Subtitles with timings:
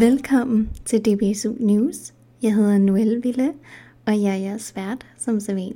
[0.00, 2.14] Velkommen til DBSU News.
[2.42, 3.52] Jeg hedder Noelle Ville,
[4.06, 5.70] og jeg er jeres vært, som så.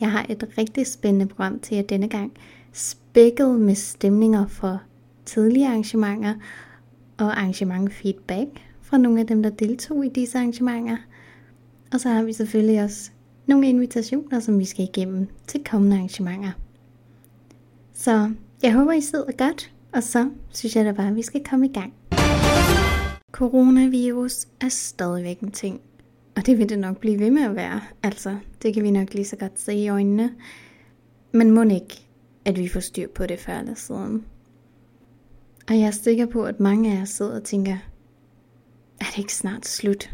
[0.00, 2.32] Jeg har et rigtig spændende program til jer denne gang,
[2.72, 4.82] spækket med stemninger for
[5.24, 6.34] tidligere arrangementer
[7.18, 8.48] og arrangementfeedback
[8.82, 10.96] fra nogle af dem, der deltog i disse arrangementer.
[11.92, 13.10] Og så har vi selvfølgelig også
[13.46, 16.50] nogle invitationer, som vi skal igennem til kommende arrangementer.
[17.94, 18.30] Så
[18.62, 21.66] jeg håber, I sidder godt, og så synes jeg da bare, at vi skal komme
[21.66, 21.92] i gang.
[23.36, 25.80] Coronavirus er stadigvæk en ting,
[26.36, 27.80] og det vil det nok blive ved med at være.
[28.02, 30.34] Altså, det kan vi nok lige så godt se i øjnene.
[31.32, 32.06] Men må ikke,
[32.44, 34.24] at vi får styr på det før eller siden.
[35.68, 37.76] Og jeg er sikker på, at mange af jer sidder og tænker,
[39.00, 40.10] er det ikke snart slut?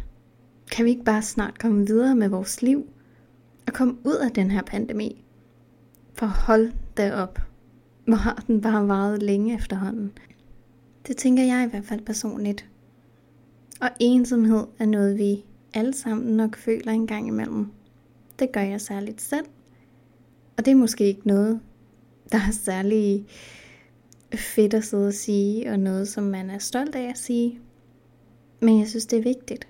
[0.73, 2.87] Kan vi ikke bare snart komme videre med vores liv?
[3.67, 5.25] Og komme ud af den her pandemi?
[6.15, 7.39] For hold da op.
[8.05, 10.13] Hvor har den bare varet længe efterhånden?
[11.07, 12.72] Det tænker jeg i hvert fald personligt.
[13.83, 15.45] Og ensomhed er noget, vi
[15.75, 17.67] alle sammen nok føler en gang imellem.
[18.39, 19.47] Det gør jeg særligt selv.
[20.57, 21.61] Og det er måske ikke noget,
[22.33, 23.27] der er særlig
[24.35, 27.61] fedt at sidde og sige, og noget, som man er stolt af at sige.
[28.61, 29.69] Men jeg synes, det er vigtigt.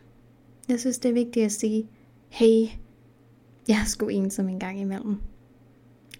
[0.68, 1.88] Jeg synes, det er vigtigt at sige,
[2.28, 2.66] hey,
[3.68, 5.16] jeg er sgu ensom en gang imellem.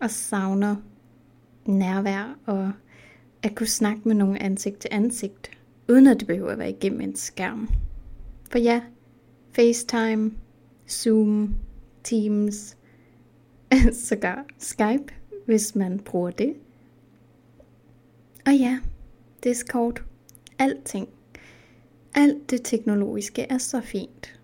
[0.01, 0.77] Og savner
[1.67, 2.73] nærvær og
[3.43, 5.51] at kunne snakke med nogen ansigt til ansigt,
[5.88, 7.69] uden at det behøver at være igennem en skærm.
[8.50, 8.80] For ja,
[9.52, 10.33] FaceTime,
[10.88, 11.55] Zoom,
[12.05, 12.77] Teams,
[14.08, 15.14] sågar Skype,
[15.47, 16.55] hvis man bruger det.
[18.47, 18.78] Og ja,
[19.44, 20.03] Discord,
[20.58, 21.08] alting.
[22.14, 24.41] Alt det teknologiske er så fint.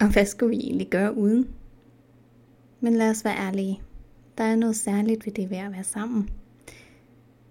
[0.00, 1.48] Og hvad skulle vi egentlig gøre uden?
[2.80, 3.82] Men lad os være ærlige.
[4.38, 6.30] Der er noget særligt ved det ved at være sammen.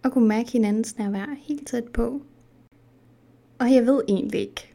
[0.04, 2.22] Og kunne mærke hinandens nærvær helt tæt på.
[3.62, 4.74] Og jeg ved egentlig ikke,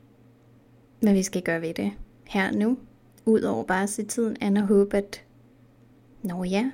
[1.01, 1.93] hvad vi skal gøre ved det
[2.25, 2.79] her nu.
[3.25, 5.25] Udover bare at se tiden an og håbe, at
[6.23, 6.71] Nå ja,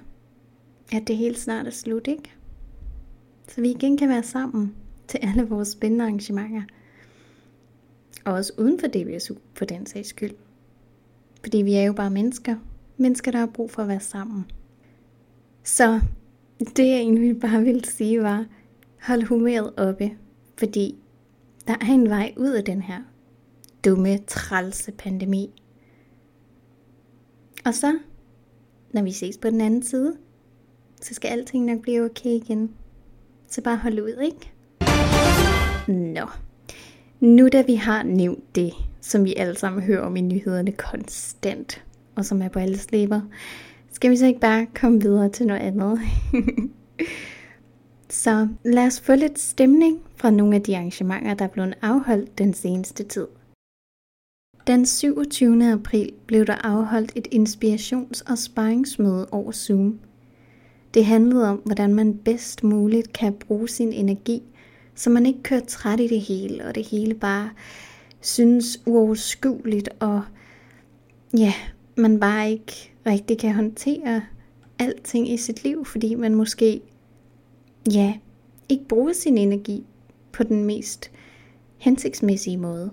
[0.92, 2.32] at det helt snart er slut, ikke?
[3.48, 4.74] Så vi igen kan være sammen
[5.08, 6.62] til alle vores spændende arrangementer.
[8.24, 10.34] Og også uden for DBSU, for den sags skyld.
[11.42, 12.56] Fordi vi er jo bare mennesker.
[12.96, 14.44] Mennesker, der har brug for at være sammen.
[15.64, 16.00] Så
[16.58, 18.46] det jeg egentlig bare ville sige var,
[19.00, 20.16] hold humøret oppe,
[20.58, 21.01] fordi
[21.66, 23.02] der er en vej ud af den her
[23.84, 25.62] dumme, trælse pandemi.
[27.64, 27.98] Og så,
[28.92, 30.16] når vi ses på den anden side,
[31.00, 32.70] så skal alting nok blive okay igen.
[33.48, 34.52] Så bare hold ud, ikke?
[36.14, 36.26] Nå.
[37.20, 41.84] Nu da vi har nævnt det, som vi alle sammen hører om i nyhederne konstant,
[42.14, 43.20] og som er på alles læber,
[43.92, 46.00] skal vi så ikke bare komme videre til noget andet?
[48.12, 52.38] så lad os få lidt stemning fra nogle af de arrangementer, der er blevet afholdt
[52.38, 53.26] den seneste tid.
[54.66, 55.72] Den 27.
[55.72, 60.00] april blev der afholdt et inspirations- og sparringsmøde over Zoom.
[60.94, 64.42] Det handlede om, hvordan man bedst muligt kan bruge sin energi,
[64.94, 67.50] så man ikke kører træt i det hele, og det hele bare
[68.20, 70.22] synes uoverskueligt, og
[71.38, 71.54] ja,
[71.96, 74.22] man bare ikke rigtig kan håndtere
[74.78, 76.80] alting i sit liv, fordi man måske,
[77.90, 78.14] ja,
[78.68, 79.84] ikke bruge sin energi
[80.32, 81.10] på den mest
[81.76, 82.90] hensigtsmæssige måde.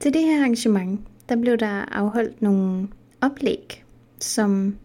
[0.00, 2.88] Til det her arrangement, der blev der afholdt nogle
[3.20, 3.84] oplæg,
[4.20, 4.76] som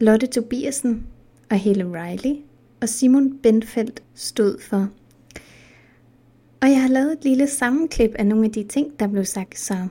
[0.00, 1.06] Lotte Tobiasen
[1.50, 2.36] og Helle Riley
[2.80, 4.88] og Simon Benfeldt stod for.
[6.60, 9.58] Og jeg har lavet et lille sammenklip af nogle af de ting, der blev sagt,
[9.58, 9.88] så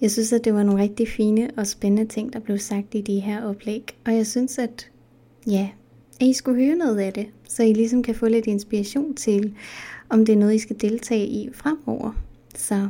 [0.00, 3.00] jeg synes, at det var nogle rigtig fine og spændende ting, der blev sagt i
[3.00, 3.96] de her oplæg.
[4.04, 4.90] Og jeg synes, at
[5.46, 5.68] ja,
[6.20, 9.56] at I skulle høre noget af det, så I ligesom kan få lidt inspiration til,
[10.10, 12.12] om det er noget, I skal deltage i fremover.
[12.54, 12.88] Så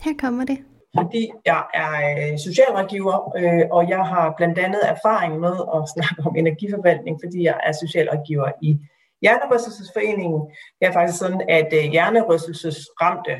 [0.00, 0.58] her kommer det.
[0.96, 1.92] Fordi jeg er
[2.32, 7.42] øh, socialrådgiver, øh, og jeg har blandt andet erfaring med at snakke om energiforvaltning, fordi
[7.42, 8.78] jeg er socialrådgiver i
[9.22, 10.40] Hjernerystelsesforeningen.
[10.78, 13.34] Det er faktisk sådan, at øh, hjernerystelsesramte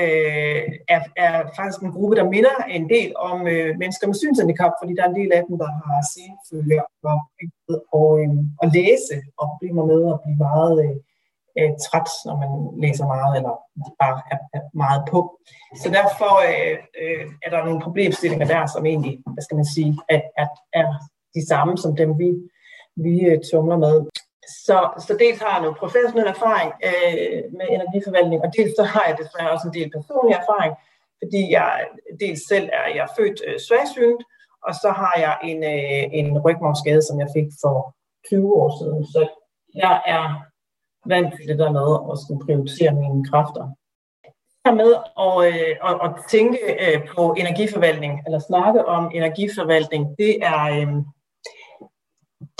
[0.00, 0.62] øh,
[0.94, 4.92] er, er faktisk en gruppe, der minder en del om øh, mennesker med synshandicap, fordi
[4.94, 7.18] der er en del af dem, der har senfølger og,
[7.98, 8.30] og, øh,
[8.62, 10.96] og læse og problemer med at blive meget øh,
[11.58, 12.50] øh, træt, når man
[12.84, 13.54] læser meget, eller
[14.02, 15.20] bare er, er meget på.
[15.82, 19.90] Så derfor øh, øh, er der nogle problemstillinger der, som egentlig, hvad skal man sige,
[20.14, 20.48] er, er,
[20.80, 20.88] er
[21.34, 22.28] de samme som dem, vi,
[23.04, 23.96] vi øh, tumler med.
[24.66, 29.04] Så, så dels har jeg noget professionel erfaring øh, med energiforvaltning, og dels så har
[29.08, 30.72] jeg desværre også en del personlig erfaring,
[31.22, 31.70] fordi jeg
[32.20, 34.22] dels selv er jeg er født øh, svagsynet,
[34.66, 37.76] og så har jeg en, øh, en rygmavsskade, som jeg fik for
[38.28, 39.06] 20 år siden.
[39.12, 39.20] Så
[39.74, 40.24] jeg er
[41.12, 43.64] vant til det der med at skulle prioritere mine kræfter.
[44.64, 44.90] Her med
[45.26, 50.88] at, øh, at, at tænke øh, på energiforvaltning, eller snakke om energiforvaltning, det er, øh,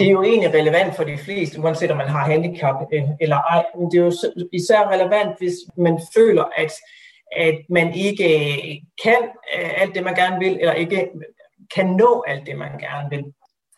[0.02, 3.36] det er jo egentlig relevant for de fleste, uanset om man har handicap øh, eller
[3.36, 3.64] ej.
[3.78, 4.12] Men det er jo
[4.52, 6.72] især relevant, hvis man føler, at,
[7.36, 9.22] at man ikke øh, kan
[9.56, 11.08] øh, alt det, man gerne vil, eller ikke
[11.74, 13.24] kan nå alt det, man gerne vil.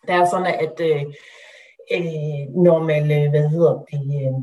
[0.06, 1.02] Det er sådan, at øh,
[2.64, 4.34] når man, hvad hedder det, øh,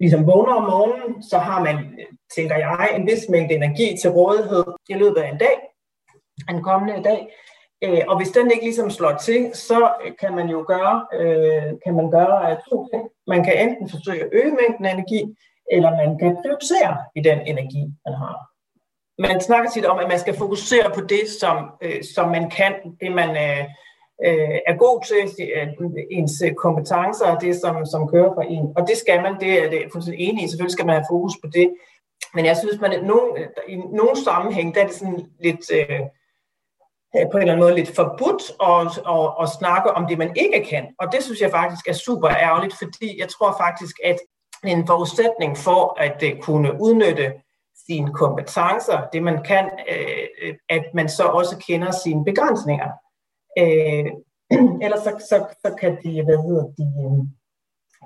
[0.00, 1.98] ligesom vågner om morgenen, så har man,
[2.36, 5.56] tænker jeg, en vis mængde energi til rådighed i løbet af en dag,
[6.50, 7.28] en kommende dag.
[7.84, 11.72] Øh, og hvis den ikke ligesom slår til, så øh, kan man jo gøre, øh,
[11.84, 13.04] kan man gøre øh, to ting.
[13.26, 15.36] Man kan enten forsøge at øge mængden af energi,
[15.72, 18.36] eller man kan prioritere i den energi, man har.
[19.18, 22.74] Man snakker tit om, at man skal fokusere på det, som, øh, som man kan,
[23.00, 23.64] det man øh,
[24.26, 25.18] øh er god til,
[26.10, 28.66] ens kompetencer og det, som, som kører for en.
[28.76, 30.48] Og det skal man, det er det fuldstændig enig i.
[30.48, 31.68] Selvfølgelig skal man have fokus på det.
[32.34, 35.72] Men jeg synes, man i nogle, i nogle sammenhæng, der er det sådan lidt...
[35.72, 36.00] Øh,
[37.16, 38.42] Øh, på en eller anden måde lidt forbudt
[38.72, 40.84] at, at, at snakke om det, man ikke kan.
[41.00, 44.18] Og det synes jeg faktisk er super ærgerligt, fordi jeg tror faktisk, at
[44.64, 47.32] en forudsætning for at øh, kunne udnytte
[47.86, 52.90] sine kompetencer, det man kan, uh, at man så også kender sine begrænsninger.
[53.60, 54.06] Uh,
[54.84, 56.86] ellers så, så, så kan de, hvad hedder de,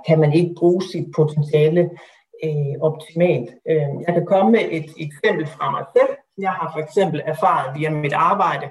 [0.07, 1.91] kan man ikke bruge sit potentiale
[2.45, 3.51] øh, optimalt.
[3.71, 6.17] Øh, jeg kan komme med et eksempel fra mig selv.
[6.39, 8.67] Jeg har for eksempel erfaret via mit arbejde,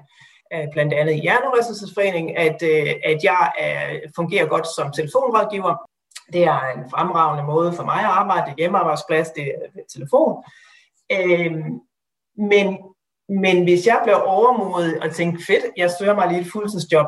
[0.72, 5.76] blandt andet i Hjernerystelsesforeningen, at, øh, at jeg øh, fungerer godt som telefonrådgiver.
[6.34, 8.54] Det er en fremragende måde for mig at arbejde.
[8.58, 10.44] Hjemmearbejdsplads, det er telefon.
[11.12, 11.80] Øhm,
[12.38, 12.78] men,
[13.30, 17.08] men hvis jeg bliver overmodet og tænker, fedt, jeg søger mig lige et fuldtidsjob,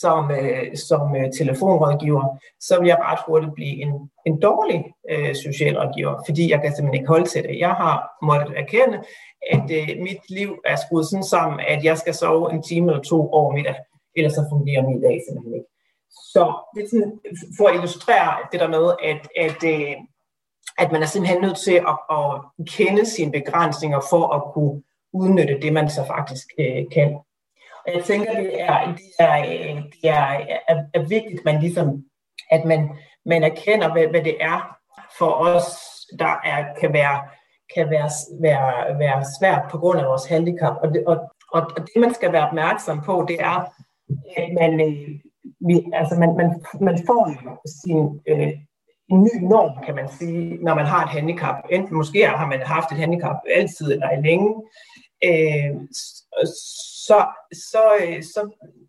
[0.00, 5.34] som, øh, som øh, telefonrådgiver, så vil jeg ret hurtigt blive en, en dårlig øh,
[5.34, 7.58] socialrådgiver, fordi jeg kan simpelthen ikke holde til det.
[7.58, 8.98] Jeg har måttet erkende,
[9.50, 13.02] at øh, mit liv er skruet sådan sammen, at jeg skal sove en time eller
[13.02, 13.76] to over middag,
[14.16, 15.70] ellers så fungerer min dag simpelthen ikke.
[16.32, 16.44] Så
[16.74, 17.12] det er sådan,
[17.58, 19.96] for at illustrere det der med, at, at, øh,
[20.78, 22.28] at man er simpelthen nødt til at, at
[22.66, 24.82] kende sine begrænsninger for at kunne
[25.12, 27.18] udnytte det, man så faktisk øh, kan.
[27.86, 29.36] Og jeg tænker, det er, det er,
[29.92, 32.04] det er, er, er vigtigt, man ligesom,
[32.50, 32.90] at man,
[33.26, 34.76] man erkender, hvad, hvad det er
[35.18, 35.64] for os,
[36.18, 37.20] der er, kan være
[37.74, 38.10] kan være,
[38.40, 40.76] være, være svært på grund af vores handicap.
[40.82, 41.16] Og det, og,
[41.52, 43.72] og det, man skal være opmærksom på, det er,
[44.36, 45.08] at man, øh,
[45.68, 47.22] vi, altså man, man, man får
[47.84, 48.52] sin øh,
[49.10, 51.54] en ny norm, kan man sige, når man har et handicap.
[51.70, 54.50] Enten måske har man haft et handicap altid eller længe.
[55.28, 55.70] Øh,
[57.06, 57.26] så,
[57.70, 58.40] så, øh, så,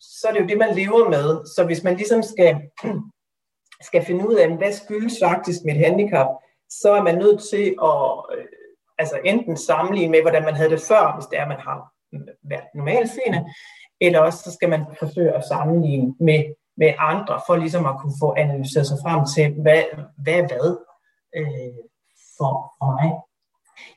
[0.01, 1.45] så er det jo det, man lever med.
[1.55, 2.61] Så hvis man ligesom skal,
[3.87, 6.27] skal finde ud af, hvad skyldes faktisk mit handicap,
[6.69, 8.45] så er man nødt til at øh,
[8.97, 11.91] altså enten sammenligne med, hvordan man havde det før, hvis det er, man har
[12.43, 13.45] været normalseende,
[14.01, 16.43] eller også så skal man forsøge at sammenligne med,
[16.77, 19.83] med andre, for ligesom at kunne få analyseret sig frem til, hvad
[20.23, 20.77] hvad, hvad
[21.37, 21.77] øh,
[22.37, 23.11] for, for mig.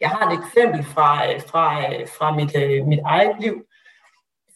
[0.00, 2.52] Jeg har et eksempel fra, øh, fra, øh, fra mit,
[2.86, 3.64] mit eget liv,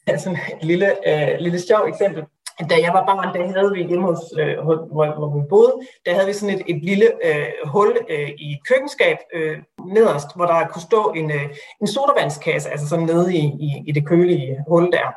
[0.07, 2.25] altså et lille, øh, lille sjovt eksempel.
[2.71, 5.73] Da jeg var barn, der havde vi hjemme hos, øh, hvor, hvor vi boede,
[6.07, 10.47] der havde vi sådan et, et lille øh, hul øh, i køkkenskab øh, nederst, hvor
[10.47, 11.47] der kunne stå en, øh,
[11.81, 15.09] en sodavandskasse, altså sådan nede i, i, i det kølige øh, hul der.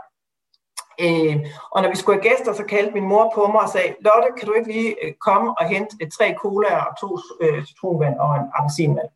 [1.01, 1.35] Øh,
[1.71, 4.29] og når vi skulle have gæster, så kaldte min mor på mig og sagde, Lotte,
[4.37, 7.09] kan du ikke lige øh, komme og hente øh, tre cola og to
[7.41, 9.09] øh, citronvand og en appelsinvand?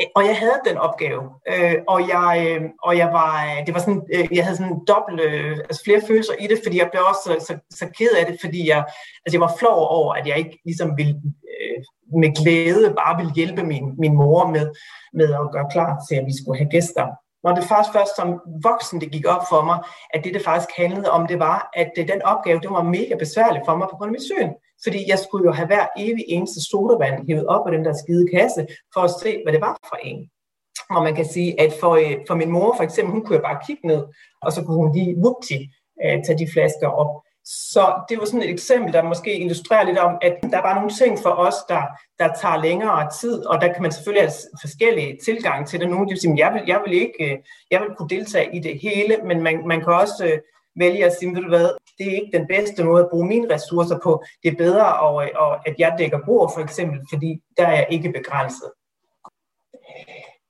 [0.00, 1.22] Øh, og jeg havde den opgave,
[1.52, 4.80] øh, og jeg øh, og jeg var øh, det var sådan øh, jeg havde sådan
[4.88, 8.12] dobbelt øh, altså flere følelser i det, fordi jeg blev også så, så, så ked
[8.20, 8.78] af det, fordi jeg
[9.24, 11.16] altså jeg var flov over at jeg ikke ligesom ville
[11.52, 11.78] øh,
[12.20, 14.70] med glæde bare ville hjælpe min min mor med
[15.12, 17.06] med at gøre klar til at vi skulle have gæster.
[17.44, 19.78] Når det faktisk først som voksen det gik op for mig,
[20.14, 23.14] at det det faktisk handlede om, det var, at øh, den opgave, det var mega
[23.18, 24.50] besværligt for mig på grund af mit syn.
[24.84, 28.26] Fordi jeg skulle jo have hver evig eneste sodavand hævet op af den der skide
[28.34, 30.30] kasse, for at se, hvad det var for en.
[30.90, 33.42] Og man kan sige, at for, øh, for min mor for eksempel, hun kunne jo
[33.42, 34.02] bare kigge ned,
[34.42, 35.58] og så kunne hun lige whoopty,
[36.04, 37.22] øh, tage de flasker op.
[37.44, 40.74] Så det var sådan et eksempel, der måske illustrerer lidt om, at der er bare
[40.74, 41.82] nogle ting for os, der,
[42.18, 45.90] der tager længere tid, og der kan man selvfølgelig have forskellige tilgang til det.
[45.90, 47.38] Nogle vil sige, jeg vil, jeg vil ikke, øh,
[47.70, 50.38] jeg vil kunne deltage i det hele, men man, man kan også øh,
[50.76, 53.54] vælge at sige, ved du hvad, det er ikke den bedste måde at bruge mine
[53.54, 54.24] ressourcer på.
[54.42, 57.72] Det er bedre, og, og øh, at jeg dækker bord for eksempel, fordi der er
[57.72, 58.70] jeg ikke begrænset.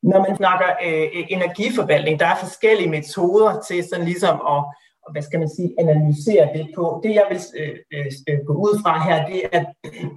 [0.03, 4.65] Når man snakker øh, energiforvaltning, der er forskellige metoder til sådan ligesom at,
[5.13, 7.01] hvad skal man sige, analysere det på.
[7.03, 9.65] Det jeg vil øh, øh, gå ud fra her, det er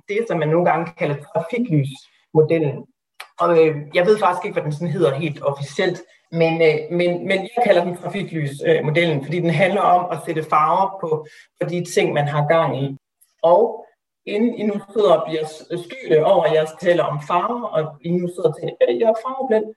[0.09, 2.85] det, som man nogle gange kalder trafiklysmodellen.
[3.39, 6.01] Og øh, jeg ved faktisk ikke, hvad den sådan hedder helt officielt,
[6.41, 10.97] men, øh, men, men jeg kalder den trafiklysmodellen, fordi den handler om at sætte farver
[11.01, 11.27] på,
[11.61, 12.97] på de ting, man har gang i.
[13.43, 13.85] Og
[14.25, 15.45] inden I nu sidder og bliver
[15.85, 19.09] styrte over, at jeg taler om farver, og I nu sidder og tænker, at jeg
[19.09, 19.67] er farveblind,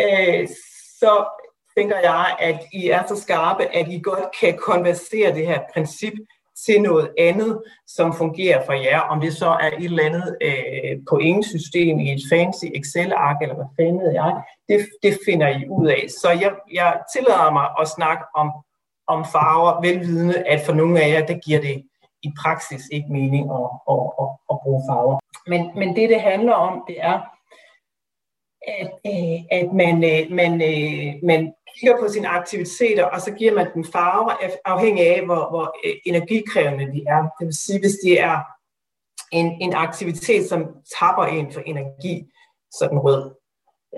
[0.00, 0.48] øh,
[1.00, 1.12] så
[1.76, 6.12] tænker jeg, at I er så skarpe, at I godt kan konversere det her princip
[6.66, 9.00] til noget andet, som fungerer for jer.
[9.00, 13.70] Om det så er et eller andet øh, pointsystem i et fancy Excel-ark, eller hvad
[13.76, 16.06] fanden ved jeg, det, det finder I ud af.
[16.20, 18.52] Så jeg, jeg tillader mig at snakke om,
[19.06, 21.84] om farver, velvidende, at for nogle af jer, der giver det
[22.22, 25.18] i praksis ikke mening at, at, at, at bruge farver.
[25.46, 27.20] Men, men det, det handler om, det er,
[28.68, 33.54] at, øh, at man, øh, man, øh, man kigger på sine aktiviteter, og så giver
[33.54, 34.32] man dem farver
[34.64, 37.22] afhængig af, hvor, hvor øh, energikrævende de er.
[37.38, 38.40] Det vil sige, hvis det er
[39.32, 40.66] en, en aktivitet, som
[40.98, 42.24] tapper en for energi,
[42.72, 43.34] så den rød.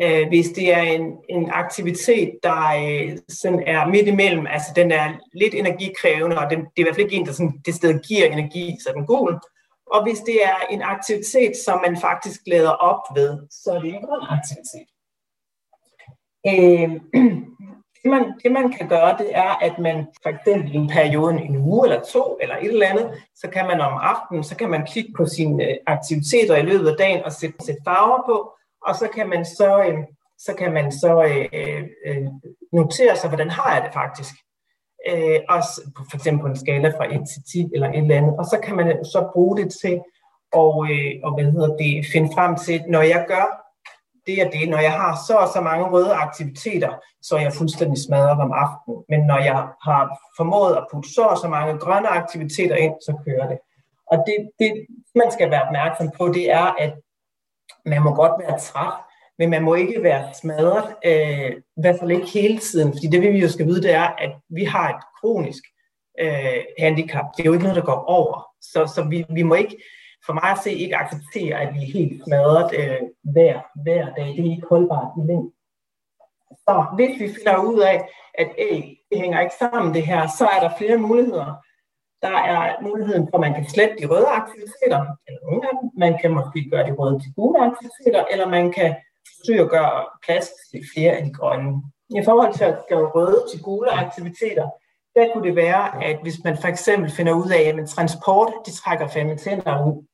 [0.02, 4.92] Øh, hvis det er en, en aktivitet, der øh, sådan er midt imellem, altså den
[4.92, 7.74] er lidt energikrævende, og den, det er i hvert fald ikke en, der sådan, det
[7.74, 9.34] sted giver energi, så den gul.
[9.92, 13.94] Og hvis det er en aktivitet, som man faktisk glæder op ved, så er det
[13.94, 14.88] en grøn aktivitet.
[16.50, 16.90] Øh,
[18.06, 21.34] det, man, det man kan gøre, det er, at man for eksempel i en periode,
[21.34, 24.70] en uge eller to, eller et eller andet, så kan man om aftenen, så kan
[24.70, 28.52] man kigge på sine øh, aktiviteter i løbet af dagen og sætte, sætte farver på,
[28.86, 29.98] og så kan man så, øh,
[30.38, 32.26] så, kan man så øh, øh,
[32.72, 34.34] notere sig, hvordan har jeg det faktisk.
[35.08, 38.34] Øh, også for eksempel på en skala fra 1 til 10 eller et eller andet.
[38.38, 40.00] Og så kan man øh, så bruge det til
[40.62, 43.65] at øh, og hvad hedder det, finde frem til, når jeg gør
[44.26, 46.92] det er det, når jeg har så og så mange røde aktiviteter,
[47.22, 49.04] så er jeg fuldstændig smadret om aftenen.
[49.08, 53.12] Men når jeg har formået at putte så og så mange grønne aktiviteter ind, så
[53.24, 53.58] kører det.
[54.06, 56.94] Og det, det man skal være opmærksom på, det er, at
[57.84, 58.92] man må godt være træt,
[59.38, 63.22] men man må ikke være smadret, øh, i hvert fald ikke hele tiden, fordi det
[63.22, 65.62] vi jo skal vide, det er, at vi har et kronisk
[66.20, 67.24] øh, handicap.
[67.36, 68.48] Det er jo ikke noget, der går over.
[68.60, 69.76] Så, så vi, vi må ikke,
[70.26, 73.00] for mig at se, ikke acceptere, at vi er helt smadret øh,
[73.32, 74.28] hver, hver dag.
[74.36, 75.52] Det er ikke holdbart i længden.
[76.64, 80.46] Så hvis vi finder ud af, at æg, det hænger ikke sammen det her, så
[80.46, 81.54] er der flere muligheder.
[82.22, 85.90] Der er muligheden for, at man kan slette de røde aktiviteter, eller nogle af dem.
[85.96, 88.96] Man kan måske gøre de røde til gule aktiviteter, eller man kan
[89.28, 91.82] forsøge at gøre plads til flere af de grønne.
[92.10, 94.66] I forhold til at gøre røde til gule aktiviteter,
[95.14, 98.72] der kunne det være, at hvis man for eksempel finder ud af, at transport, de
[98.72, 100.06] trækker fem tænder ud,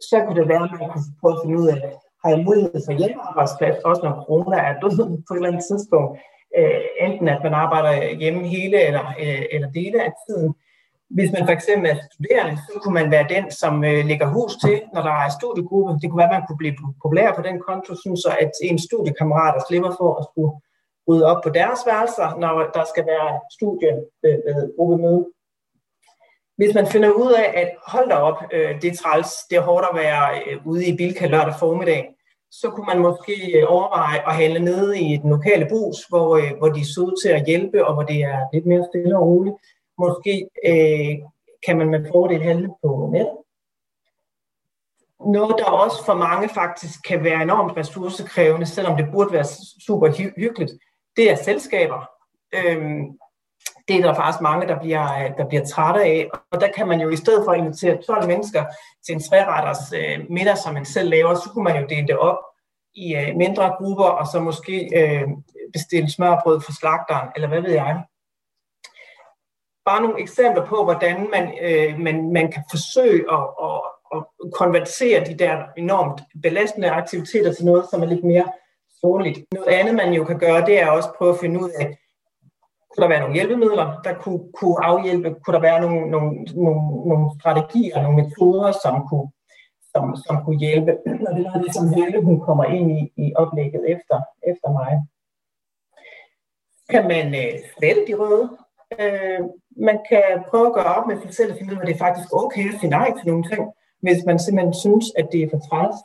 [0.00, 1.78] så kunne det være, at man kunne prøve at finde ud af,
[2.22, 6.12] har jeg mulighed for hjemmearbejdsplads, også når corona er død på et eller andet tidspunkt,
[6.58, 10.54] øh, enten at man arbejder hjemme hele eller, øh, eller dele af tiden,
[11.16, 14.52] hvis man for eksempel er studerende, så kunne man være den, som øh, lægger hus
[14.64, 15.98] til, når der er studiegruppe.
[16.00, 18.78] Det kunne være, at man kunne blive populær på den konto, synes så at en
[18.78, 20.52] studiekammerater slipper for at skulle
[21.08, 25.24] rydde op på deres værelser, når der skal være studiegruppemøde.
[25.28, 25.33] Øh,
[26.56, 29.62] hvis man finder ud af, at hold da op, øh, det er træls, det er
[29.62, 32.14] hårdt at være øh, ude i Bilka lørdag formiddag,
[32.50, 36.52] så kunne man måske øh, overveje at handle nede i den lokale bus, hvor, øh,
[36.58, 39.26] hvor de er søde til at hjælpe, og hvor det er lidt mere stille og
[39.26, 39.56] roligt.
[39.98, 41.18] Måske øh,
[41.66, 43.36] kan man med fordel handle på nettet.
[45.26, 49.44] Noget, der også for mange faktisk kan være enormt ressourcekrævende, selvom det burde være
[49.86, 50.72] super hy- hyggeligt,
[51.16, 52.10] det er selskaber.
[52.54, 53.18] Øhm,
[53.88, 56.28] det er der faktisk mange, der bliver, der bliver trætte af.
[56.52, 58.64] Og der kan man jo i stedet for at invitere 12 mennesker
[59.06, 62.18] til en træretters øh, middag, som man selv laver, så kunne man jo dele det
[62.18, 62.38] op
[62.94, 65.28] i øh, mindre grupper, og så måske øh,
[65.72, 68.04] bestille smørbrød for slagteren, eller hvad ved jeg
[69.84, 73.80] bare nogle eksempler på, hvordan man, øh, man, man kan forsøge at, at,
[74.14, 74.22] at
[74.52, 78.52] konvertere de der enormt belastende aktiviteter til noget, som er lidt mere
[79.00, 79.38] soligt.
[79.52, 81.98] Noget andet, man jo kan gøre, det er også at prøve at finde ud af,
[82.94, 85.34] kunne der være nogle hjælpemidler, der kunne, kunne afhjælpe?
[85.42, 86.30] Kunne der være nogle, nogle,
[86.66, 89.28] nogle, nogle strategier, nogle metoder, som kunne,
[89.92, 90.92] som, som kunne hjælpe?
[91.28, 94.16] Og det er det, som Helle hun kommer ind i, i oplægget efter,
[94.50, 94.92] efter mig.
[96.90, 98.48] Kan man øh, slette de røde
[99.00, 99.40] Øh,
[99.88, 101.94] man kan prøve at gøre op med sig selv og finde ud af, at det
[101.94, 103.62] er faktisk okay at sige nej til nogle ting,
[104.04, 105.98] hvis man simpelthen synes, at det er for træls.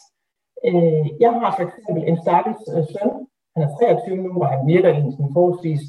[0.67, 3.11] Øh, jeg har for eksempel en stakkels øh, søn,
[3.53, 5.83] han er 23 nu, og han virker i en forholdsvis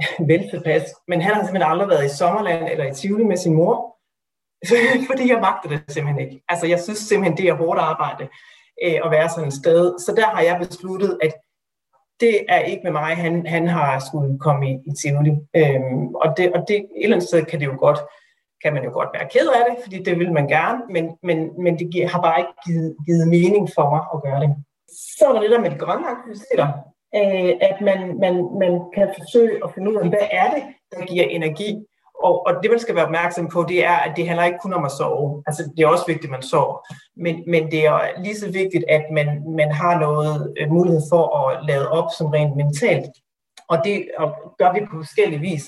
[0.28, 3.96] veltilpas, men han har simpelthen aldrig været i sommerland eller i Tivoli med sin mor,
[5.10, 6.44] fordi jeg magter det simpelthen ikke.
[6.48, 8.28] Altså jeg synes simpelthen, det er hårdt arbejde
[8.84, 9.98] øh, at være sådan et sted.
[9.98, 11.34] Så der har jeg besluttet, at
[12.20, 15.30] det er ikke med mig, han, han har skulle komme i, i Tivoli.
[15.56, 17.98] Øhm, og, det, og det, et eller andet sted kan det jo godt,
[18.62, 21.62] kan man jo godt være ked af det, fordi det vil man gerne, men, men,
[21.62, 24.50] men det giver, har bare ikke givet, givet mening for mig at gøre det.
[25.18, 26.68] Så var det der med de grønne aktiviteter,
[27.14, 30.62] øh, at man, man, man kan forsøge at finde ud af, hvad er det,
[30.92, 31.84] der giver energi.
[32.24, 34.72] Og, og det, man skal være opmærksom på, det er, at det handler ikke kun
[34.72, 35.42] om at sove.
[35.46, 36.86] Altså, det er også vigtigt, at man sover.
[37.16, 41.24] Men, men det er lige så vigtigt, at man, man har noget øh, mulighed for
[41.38, 43.10] at lade op som rent mentalt.
[43.68, 45.64] Og det og gør vi på forskellige vis.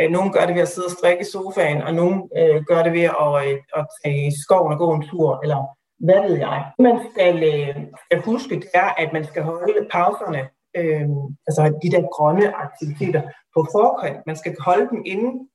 [0.00, 2.82] Øh, nogle gør det ved at sidde og strikke i sofaen, og nogle øh, gør
[2.82, 5.60] det ved at, øh, at tage i skoven og gå en tur, eller
[5.98, 6.64] hvad ved jeg.
[6.78, 11.08] Man skal, øh, skal huske, det er, at man skal holde pauserne, øh,
[11.46, 13.22] altså de der grønne aktiviteter,
[13.54, 14.26] på forkant.
[14.26, 15.48] Man skal holde dem inden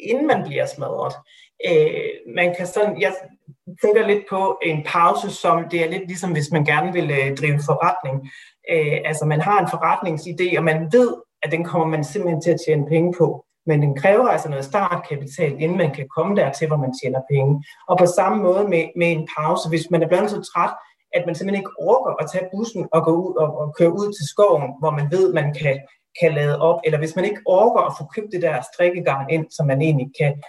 [0.00, 1.14] inden man bliver smadret.
[1.68, 3.12] Øh, man kan sådan, jeg
[3.82, 7.36] tænker lidt på en pause, som det er lidt ligesom, hvis man gerne vil øh,
[7.36, 8.30] drive forretning.
[8.72, 12.50] Øh, altså man har en forretningsidé, og man ved, at den kommer man simpelthen til
[12.50, 13.44] at tjene penge på.
[13.66, 17.64] Men den kræver altså noget startkapital, inden man kan komme dertil, hvor man tjener penge.
[17.88, 20.74] Og på samme måde med, med en pause, hvis man er blevet så træt,
[21.12, 24.08] at man simpelthen ikke orker at tage bussen og gå ud og, og køre ud
[24.16, 25.80] til skoven, hvor man ved, man kan
[26.20, 29.46] kan lade op, eller hvis man ikke orker at få købt det der strikkegarn ind,
[29.50, 30.42] så man egentlig kan,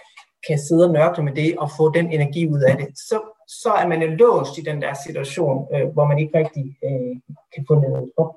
[0.48, 3.70] kan sidde og nørkle med det og få den energi ud af det, så, så
[3.72, 7.14] er man jo låst i den der situation, øh, hvor man ikke rigtig øh,
[7.54, 8.32] kan få lavet op.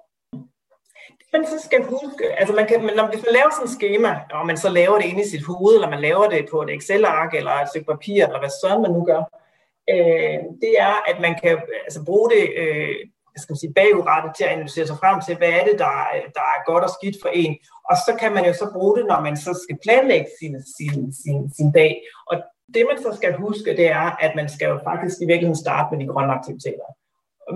[1.34, 4.48] Man så skal huske, altså man kan, når, hvis man laver sådan et schema, og
[4.48, 7.34] man så laver det inde i sit hoved, eller man laver det på et Excel-ark,
[7.34, 9.45] eller et stykke papir, eller hvad sådan man nu gør, øh,
[9.94, 12.96] øh, det er, at man kan altså, bruge det øh,
[13.38, 15.94] skal man sige, bagudrettet til at analysere sig frem til, hvad er det, der,
[16.38, 17.54] der er godt og skidt for en.
[17.90, 21.14] Og så kan man jo så bruge det, når man så skal planlægge sin, sin,
[21.24, 21.92] sin, sin dag.
[22.30, 22.36] Og
[22.74, 25.88] det man så skal huske, det er, at man skal jo faktisk i virkeligheden starte
[25.92, 26.88] med de grønne aktiviteter.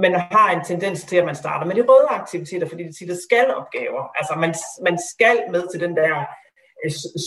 [0.05, 3.25] Man har en tendens til, at man starter med de røde aktiviteter, fordi det er
[3.27, 4.03] skal opgaver.
[4.19, 4.53] Altså man,
[4.87, 6.25] man skal med til den der Øh,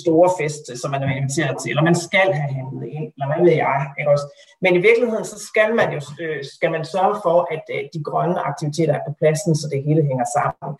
[0.03, 3.29] store fest, øh, som man er inviteret til, eller man skal have handlet ind, eller
[3.31, 3.79] hvad ved jeg.
[3.99, 4.27] Ikke også?
[4.65, 8.01] Men i virkeligheden, så skal man jo øh, skal man sørge for, at øh, de
[8.09, 10.71] grønne aktiviteter er på pladsen, så det hele hænger sammen.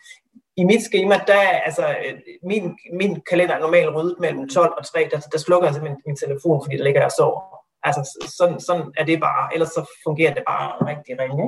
[0.61, 1.85] I mit schema, der altså,
[2.51, 2.65] min,
[3.01, 6.17] min kalender er normalt ryddet mellem 12 og 3, der, der slukker jeg simpelthen min
[6.17, 7.41] telefon, fordi der ligger jeg og sover.
[7.89, 8.03] Altså,
[8.39, 9.45] sådan, sådan er det bare.
[9.55, 11.47] Ellers så fungerer det bare rigtig ringe.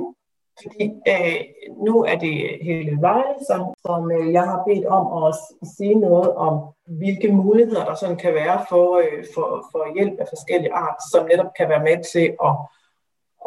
[0.62, 1.40] Fordi øh,
[1.86, 5.34] nu er det hele vejen, som, som øh, jeg har bedt om at
[5.76, 10.26] sige noget om, hvilke muligheder der sådan kan være for, øh, for, for hjælp af
[10.28, 12.54] forskellige art, som netop kan være med til at,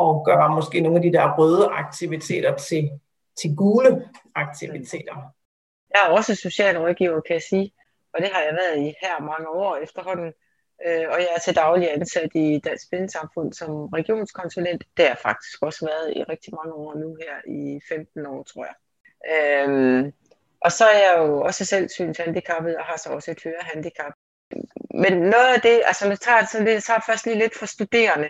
[0.03, 2.89] at gøre måske nogle af de der røde aktiviteter til,
[3.41, 5.15] til gule aktiviteter.
[5.93, 7.73] Jeg er også socialrådgiver, kan jeg sige,
[8.13, 10.33] og det har jeg været i her mange år efterhånden.
[10.85, 14.83] Øh, og jeg er til daglig ansat i Dansk Blindesamfund som regionskonsulent.
[14.97, 18.43] Det har jeg faktisk også været i rigtig mange år nu her, i 15 år,
[18.43, 18.75] tror jeg.
[19.35, 20.13] Øhm,
[20.61, 24.13] og så er jeg jo også selv synshandicappet og har så også et hørehandicap.
[24.93, 27.65] Men noget af det, altså nu tager det, sådan lidt, tager først lige lidt for
[27.65, 28.29] studerende,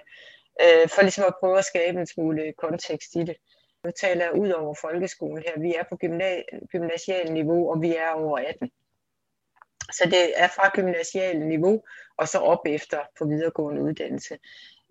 [0.62, 3.36] øh, for ligesom at prøve at skabe en smule kontekst i det.
[3.84, 5.60] Nu taler jeg ud over folkeskolen her.
[5.60, 8.72] Vi er på gymna- gymnasial niveau, og vi er over 18.
[9.92, 11.84] Så det er fra gymnasial niveau,
[12.18, 14.38] og så op efter på videregående uddannelse.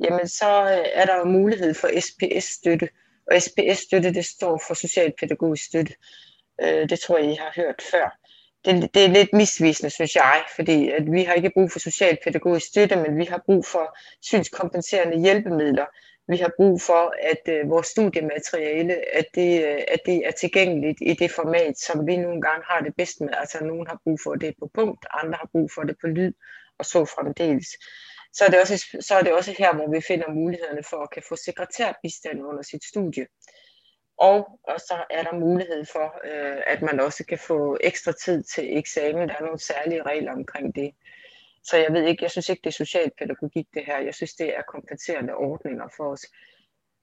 [0.01, 2.89] Jamen så øh, er der jo mulighed for SPS-støtte,
[3.31, 5.95] og SPS-støtte det står for socialpædagogisk støtte.
[6.63, 8.19] Øh, det tror jeg, I har hørt før.
[8.65, 12.67] Det, det er lidt misvisende, synes jeg, fordi at vi har ikke brug for socialpædagogisk
[12.67, 15.87] støtte, men vi har brug for synskompenserende hjælpemidler,
[16.29, 20.99] vi har brug for, at øh, vores studiemateriale at det, øh, at det er tilgængeligt
[21.01, 23.29] i det format, som vi nogle gange har det bedst med.
[23.33, 26.33] Altså nogen har brug for det på punkt, andre har brug for det på lyd,
[26.79, 27.69] og så fremdeles.
[28.33, 31.11] Så er, det også, så er det også her, hvor vi finder mulighederne for at
[31.11, 33.27] kan få sekretærbistand under sit studie.
[34.19, 38.43] Og, og så er der mulighed for, øh, at man også kan få ekstra tid
[38.43, 39.29] til eksamen.
[39.29, 40.95] Der er nogle særlige regler omkring det.
[41.65, 43.99] Så jeg ved ikke, jeg synes ikke, det er socialpædagogik det her.
[43.99, 46.25] Jeg synes, det er kompenserende ordninger for os.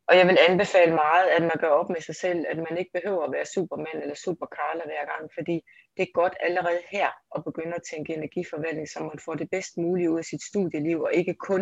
[0.08, 2.92] Og jeg vil anbefale meget, at man gør op med sig selv, at man ikke
[2.94, 5.66] behøver at være supermand eller superkarler hver gang, fordi
[5.98, 9.78] det er godt allerede her at begynde at tænke energiforvaltning, så man får det bedst
[9.78, 11.62] mulige ud af sit studieliv, og ikke kun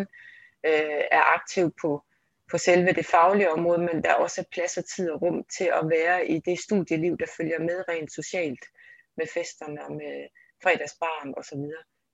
[0.66, 2.04] øh, er aktiv på,
[2.50, 5.64] på selve det faglige område, men der er også plads og tid og rum til
[5.64, 8.64] at være i det studieliv, der følger med rent socialt,
[9.16, 10.28] med festerne og med
[10.62, 11.62] fredagsbarn osv.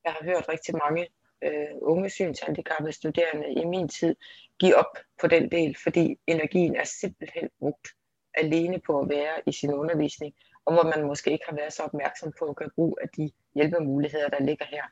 [0.05, 1.07] Jeg har hørt rigtig mange
[1.43, 4.15] øh, unge synshandicappede studerende i min tid
[4.59, 7.87] give op på den del, fordi energien er simpelthen brugt
[8.33, 10.33] alene på at være i sin undervisning,
[10.65, 13.31] og hvor man måske ikke har været så opmærksom på at gøre brug af de
[13.55, 14.83] hjælpemuligheder, der ligger her.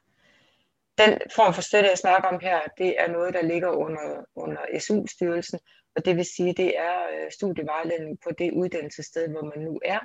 [0.98, 4.80] Den form for støtte, jeg snakker om her, det er noget, der ligger under, under
[4.80, 5.60] SU-styrelsen,
[5.96, 10.00] og det vil sige, det er øh, studievejledning på det uddannelsessted, hvor man nu er,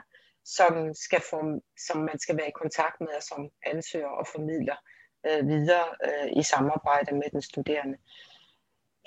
[0.44, 4.76] som, skal form, som man skal være i kontakt med som ansøger og formidler
[5.26, 7.98] øh, videre øh, i samarbejde med den studerende.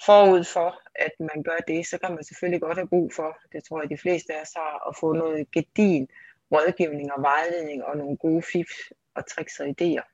[0.05, 3.63] Forud for, at man gør det, så kan man selvfølgelig godt have brug for, det
[3.63, 6.07] tror jeg de fleste af os har, at få noget gedin
[6.51, 8.71] rådgivning og vejledning og nogle gode fif
[9.15, 10.05] og tricks og idéer.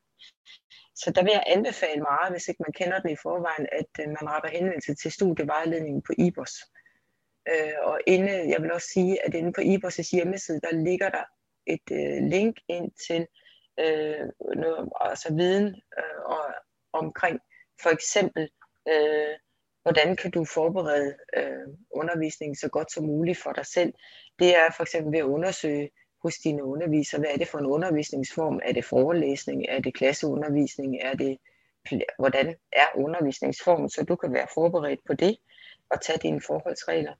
[0.96, 4.08] Så der vil jeg anbefale meget, hvis ikke man kender den i forvejen, at øh,
[4.08, 6.54] man retter henvendelse til studievejledningen på IBOS.
[7.48, 11.24] Øh, og inde, jeg vil også sige, at inde på IBOS' hjemmeside, der ligger der
[11.68, 13.28] et øh, link ind til
[13.84, 15.68] øh, noget, altså viden
[15.98, 16.54] øh, og,
[16.94, 17.40] omkring
[17.82, 18.50] for eksempel,
[18.88, 19.36] øh,
[19.82, 23.94] hvordan kan du forberede øh, undervisningen så godt som muligt for dig selv.
[24.40, 25.90] Det er for eksempel ved at undersøge
[26.24, 28.60] hos dine undervisere, hvad er det for en undervisningsform?
[28.64, 29.66] Er det forelæsning?
[29.70, 30.98] Er det klasseundervisning?
[31.02, 31.38] Er det,
[32.20, 35.38] hvordan er undervisningsformen, så du kan være forberedt på det
[35.90, 37.14] og tage dine forholdsregler.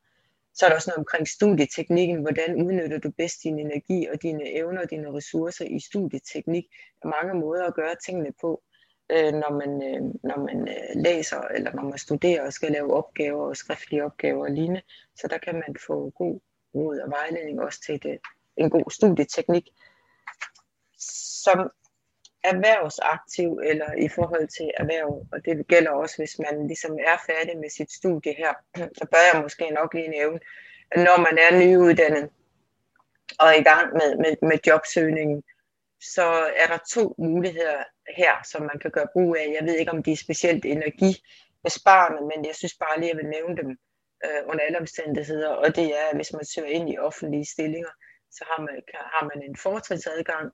[0.54, 2.22] Så er der også noget omkring studieteknikken.
[2.22, 6.66] Hvordan udnytter du bedst din energi og dine evner og dine ressourcer i studieteknik?
[7.02, 8.64] Der er mange måder at gøre tingene på,
[9.12, 12.94] øh, når man, øh, når man øh, læser eller når man studerer og skal lave
[12.94, 14.82] opgaver og skriftlige opgaver og lignende.
[15.16, 16.40] Så der kan man få god
[16.76, 18.20] råd og vejledning også til det,
[18.58, 19.68] en god studieteknik.
[21.44, 21.72] Som
[22.44, 27.58] erhvervsaktiv eller i forhold til erhverv, og det gælder også, hvis man ligesom er færdig
[27.58, 30.40] med sit studie her, så bør jeg måske nok lige nævne,
[30.92, 32.30] at når man er nyuddannet
[33.40, 35.44] og er i gang med, med, med jobsøgningen,
[36.02, 36.28] så
[36.62, 37.84] er der to muligheder
[38.18, 39.56] her, som man kan gøre brug af.
[39.58, 43.24] Jeg ved ikke, om de er specielt energibesparende, men jeg synes bare lige, at jeg
[43.24, 43.70] vil nævne dem
[44.26, 47.94] øh, under alle omstændigheder, og det er, hvis man søger ind i offentlige stillinger,
[48.32, 50.52] så har man, har man en fortrinsadgang,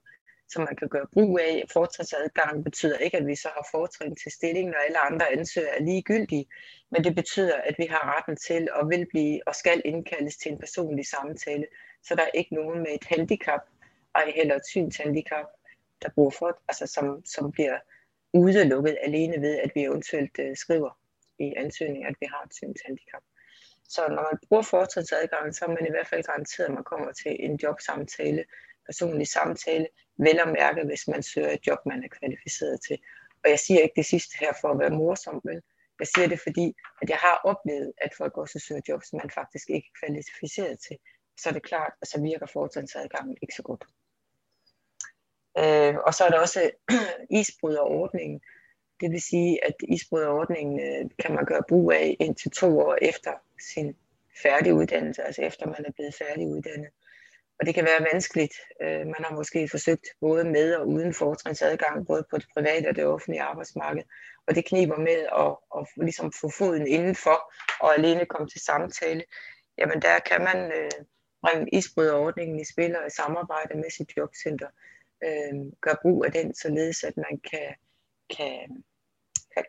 [0.48, 1.64] som man kan gøre brug af.
[1.72, 5.82] Fortrinsadgang betyder ikke, at vi så har fortrin til stillingen, og alle andre ansøgere er
[5.82, 6.46] ligegyldige,
[6.90, 10.52] men det betyder, at vi har retten til og vil blive og skal indkaldes til
[10.52, 11.66] en personlig samtale,
[12.02, 13.60] så der er ikke nogen med et handicap,
[14.14, 15.46] ej heller et synshandicap,
[16.02, 17.78] der bruger for, altså som, som bliver
[18.32, 20.98] udelukket alene ved, at vi eventuelt uh, skriver
[21.38, 23.22] i ansøgningen, at vi har et synshandicap.
[23.88, 27.12] Så når man bruger fortrinsadgangen, så er man i hvert fald garanteret, at man kommer
[27.12, 28.44] til en jobsamtale,
[28.86, 29.86] personlig samtale,
[30.18, 32.98] vel at mærke, hvis man søger et job, man er kvalificeret til.
[33.44, 35.62] Og jeg siger ikke det sidste her for at være morsom, men
[35.98, 39.30] jeg siger det, fordi at jeg har oplevet, at folk også søger job, som man
[39.30, 40.96] faktisk ikke er kvalificeret til.
[41.40, 43.84] Så er det klart, at så virker fortrinsadgangen ikke så godt.
[45.58, 46.70] Øh, og så er der også
[47.40, 48.40] isbryderordningen.
[49.00, 53.32] Det vil sige, at isbryderordningen øh, kan man gøre brug af indtil to år efter
[53.72, 53.96] sin
[54.42, 56.90] færdige uddannelse, altså efter man er blevet færdiguddannet.
[57.60, 58.54] Og det kan være vanskeligt.
[58.82, 62.96] Øh, man har måske forsøgt både med og uden fortrinsadgang, både på det private og
[62.96, 64.02] det offentlige arbejdsmarked.
[64.46, 69.24] Og det kniber med at, at ligesom få foden indenfor og alene komme til samtale.
[69.78, 70.90] Jamen der kan man øh,
[71.42, 74.68] bringe isbryderordningen i spil og i samarbejde med sit jobcenter.
[75.24, 77.74] Øh, gøre brug af den, således at man kan,
[78.36, 78.84] kan,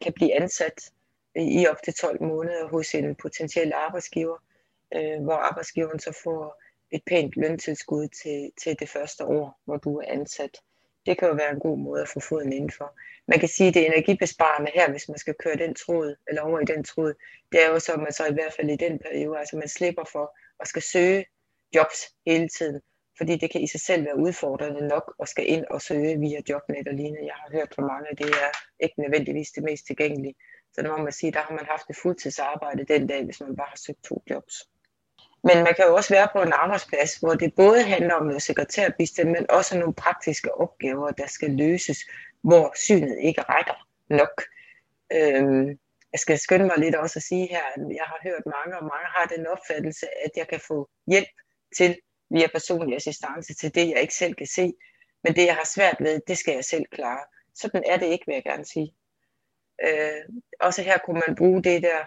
[0.01, 0.91] kan blive ansat
[1.35, 4.37] i op til 12 måneder hos en potentiel arbejdsgiver,
[4.95, 9.97] øh, hvor arbejdsgiveren så får et pænt løntilskud til, til det første år, hvor du
[9.97, 10.57] er ansat.
[11.05, 12.99] Det kan jo være en god måde at få foden indenfor.
[13.27, 16.59] Man kan sige, at det energibesparende her, hvis man skal køre den tråd, eller over
[16.59, 17.13] i den tråd,
[17.51, 19.67] det er jo så, at man så i hvert fald i den periode, altså man
[19.67, 21.25] slipper for at skal søge
[21.75, 22.81] jobs hele tiden,
[23.17, 26.41] fordi det kan i sig selv være udfordrende nok at skal ind og søge via
[26.49, 27.25] jobnet og lignende.
[27.25, 30.35] Jeg har hørt fra mange, det er ikke nødvendigvis det mest tilgængelige.
[30.73, 33.55] Så der må man sige, der har man haft et fuldtidsarbejde den dag, hvis man
[33.55, 34.55] bare har søgt to jobs.
[35.43, 38.41] Men man kan jo også være på en arbejdsplads, hvor det både handler om noget
[38.41, 41.97] sekretærbistand, men også nogle praktiske opgaver, der skal løses,
[42.41, 44.43] hvor synet ikke rækker nok.
[45.13, 45.67] Øhm,
[46.11, 48.83] jeg skal skynde mig lidt også at sige her, at jeg har hørt mange, og
[48.83, 51.29] mange har den opfattelse, at jeg kan få hjælp
[51.77, 51.97] til
[52.29, 54.73] via personlig assistance til det, jeg ikke selv kan se.
[55.23, 57.23] Men det, jeg har svært ved, det skal jeg selv klare.
[57.55, 58.93] Sådan er det ikke, vil jeg gerne sige.
[59.83, 60.21] Øh,
[60.59, 61.99] også her kunne man bruge det der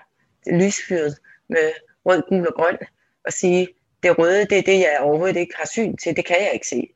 [0.45, 1.18] det lysfyret
[1.49, 1.73] med
[2.07, 2.79] rød, gul og grøn,
[3.24, 3.68] og sige,
[4.02, 6.66] det røde, det er det, jeg overhovedet ikke har syn til, det kan jeg ikke
[6.66, 6.88] se.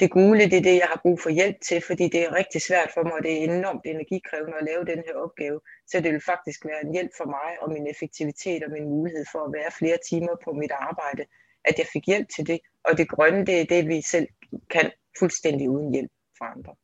[0.00, 2.62] Det gule, det er det, jeg har brug for hjælp til, fordi det er rigtig
[2.62, 5.60] svært for mig, og det er enormt energikrævende at lave den her opgave.
[5.86, 9.24] Så det vil faktisk være en hjælp for mig og min effektivitet og min mulighed
[9.32, 11.24] for at være flere timer på mit arbejde,
[11.64, 12.60] at jeg fik hjælp til det.
[12.84, 14.28] Og det grønne, det er det, vi selv
[14.70, 16.74] kan fuldstændig uden hjælp fra andre.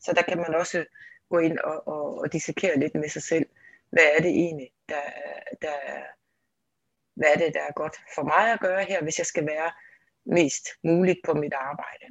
[0.00, 0.84] Så der kan man også
[1.30, 3.46] gå ind og, og, og dissekere lidt med sig selv.
[3.90, 5.02] Hvad er det egentlig, der,
[5.62, 5.76] der,
[7.18, 9.70] hvad er det, der er godt for mig at gøre her, hvis jeg skal være
[10.26, 12.06] mest muligt på mit arbejde.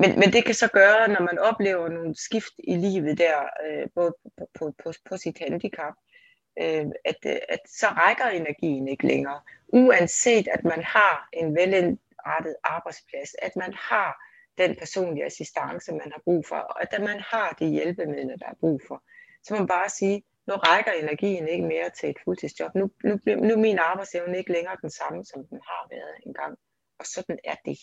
[0.00, 3.86] Men, men det kan så gøre, når man oplever nogle skift i livet der, øh,
[3.94, 5.94] både på, på, på, på sit handicap,
[6.62, 9.40] øh, at, øh, at så rækker energien ikke længere.
[9.68, 14.10] Uanset at man har en velindrettet arbejdsplads, at man har
[14.58, 18.60] den personlige assistance, man har brug for, og at man har de hjælpemidler, der er
[18.60, 19.02] brug for.
[19.42, 22.74] Så må man bare sige, nu rækker energien ikke mere til et fuldtidsjob.
[22.74, 26.58] Nu, nu, nu er min arbejdsevne ikke længere den samme, som den har været engang.
[26.98, 27.78] Og sådan er det.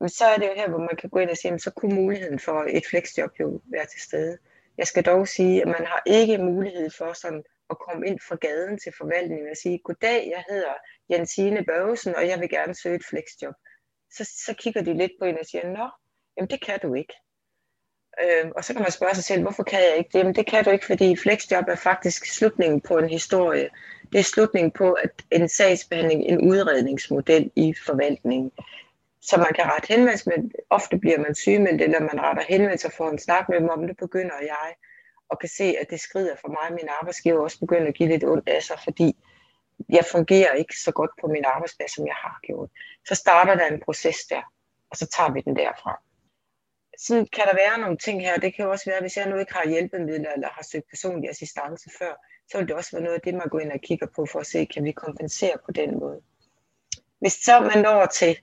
[0.00, 1.94] Men så er det jo her, hvor man kan gå ind og sige, så kunne
[1.94, 4.38] muligheden for et flexjob jo være til stede.
[4.78, 8.36] Jeg skal dog sige, at man har ikke mulighed for sådan at komme ind fra
[8.36, 10.74] gaden til forvaltningen og sige, goddag, jeg hedder
[11.10, 13.54] Jensine Børgesen, og jeg vil gerne søge et flexjob.
[14.10, 15.90] Så, så kigger de lidt på en og siger, nå,
[16.36, 17.14] jamen det kan du ikke.
[18.22, 20.18] Øh, og så kan man spørge sig selv, hvorfor kan jeg ikke det?
[20.18, 23.68] Jamen det kan du ikke, fordi flexjob er faktisk slutningen på en historie.
[24.12, 28.52] Det er slutningen på at en sagsbehandling, en udredningsmodel i forvaltningen.
[29.22, 32.92] Så man kan rette henvendelse men ofte bliver man sygemeldt, eller man retter henvendelse og
[32.92, 34.74] får en snak med dem om, det begynder jeg,
[35.28, 38.24] og kan se, at det skrider for mig, min arbejdsgiver også begynder at give lidt
[38.24, 39.16] ondt af sig, fordi
[39.88, 42.70] jeg fungerer ikke så godt på min arbejdsplads, som jeg har gjort.
[43.08, 44.42] Så starter der en proces der,
[44.90, 46.00] og så tager vi den derfra
[47.06, 48.36] sådan kan der være nogle ting her.
[48.36, 51.90] Det kan også være, hvis jeg nu ikke har hjælpemidler eller har søgt personlig assistance
[51.98, 52.14] før,
[52.48, 54.40] så vil det også være noget af det, man går ind og kigger på for
[54.40, 56.20] at se, kan vi kompensere på den måde.
[57.18, 58.38] Hvis så man når til,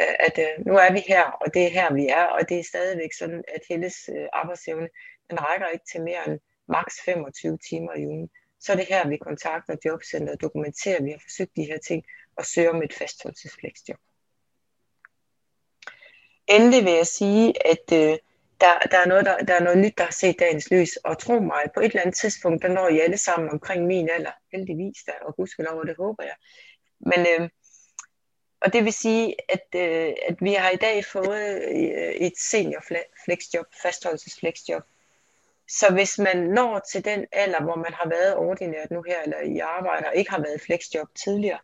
[0.00, 2.58] øh, at øh, nu er vi her, og det er her, vi er, og det
[2.58, 4.88] er stadigvæk sådan, at Helles øh, arbejdsevne,
[5.30, 8.30] den rækker ikke til mere end maks 25 timer i ugen.
[8.60, 12.04] Så er det her, vi kontakter jobcenteret, dokumenterer, at vi har forsøgt de her ting,
[12.36, 13.98] og søger om et fastholdelsesfleksjob.
[16.48, 18.18] Endelig vil jeg sige, at øh,
[18.60, 21.18] der, der, er noget, der, der er noget nyt, der har set dagens lys, og
[21.18, 24.30] tro mig, på et eller andet tidspunkt, der når I alle sammen omkring min alder,
[24.52, 26.34] heldigvis da, og gudskelov, det håber jeg.
[27.00, 27.48] Men, øh,
[28.60, 32.82] og det vil sige, at, øh, at vi har i dag fået øh, et senior
[33.24, 34.82] flexjob, fastholdelsesflexjob.
[35.68, 39.40] Så hvis man når til den alder, hvor man har været ordinært nu her, eller
[39.40, 41.58] i arbejde, og ikke har været flexjob tidligere,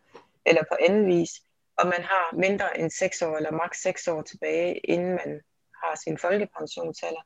[0.46, 1.30] eller på anden vis,
[1.78, 5.40] og man har mindre end 6 år eller maks 6 år tilbage, inden man
[5.82, 7.24] har sin folkepensionsalder,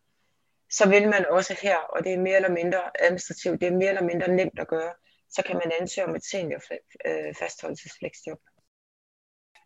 [0.71, 3.89] så vil man også her, og det er mere eller mindre administrativt, det er mere
[3.89, 4.93] eller mindre nemt at gøre,
[5.31, 6.61] så kan man ansøge om et senior
[7.07, 8.39] øh, fastholdelsesfleksjob.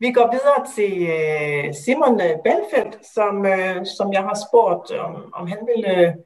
[0.01, 2.16] Vi går videre til øh, Simon
[2.47, 6.16] Belfeldt, som, øh, som jeg har spurgt, om, om han ville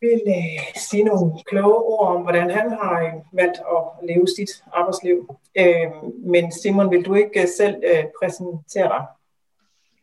[0.00, 4.64] vil øh, sige nogle kloge ord om, hvordan han har øh, valgt at leve sit
[4.72, 5.36] arbejdsliv.
[5.58, 5.86] Øh,
[6.24, 9.06] men Simon, vil du ikke øh, selv øh, præsentere dig?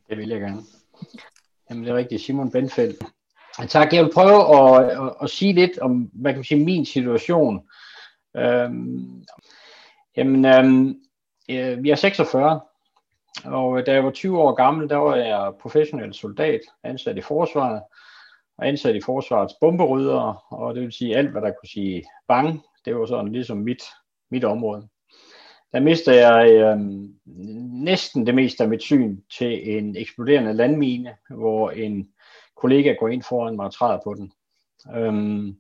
[0.10, 0.62] Det vil jeg gerne.
[1.70, 3.04] Jamen det er rigtigt, Simon Benfeldt.
[3.70, 6.86] Tak, jeg vil prøve at, at, at sige lidt om, hvad kan man sige, min
[6.86, 7.70] situation.
[8.38, 9.24] Øhm,
[10.18, 10.88] jamen, øhm,
[11.50, 12.60] øh, jeg er 46,
[13.46, 17.82] og da jeg var 20 år gammel, der var jeg professionel soldat, ansat i forsvaret
[18.58, 22.62] og ansat i forsvarets bomberydder, og det vil sige alt, hvad der kunne sige bang,
[22.86, 23.84] det var sådan ligesom mit,
[24.32, 24.88] mit område.
[25.72, 26.80] Der mistede jeg øh,
[27.84, 32.10] næsten det meste af mit syn til en eksploderende landmine, hvor en
[32.56, 34.32] kollega går ind foran mig og træder på den.
[34.96, 35.58] Øhm,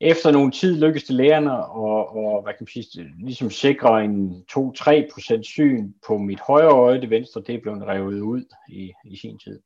[0.00, 4.44] efter nogle tid lykkedes det lærerne at, og, hvad kan man sige, ligesom sikre en
[4.52, 7.00] 2-3% syn på mit højre øje.
[7.00, 9.60] Det venstre det blev revet ud i, i sin tid.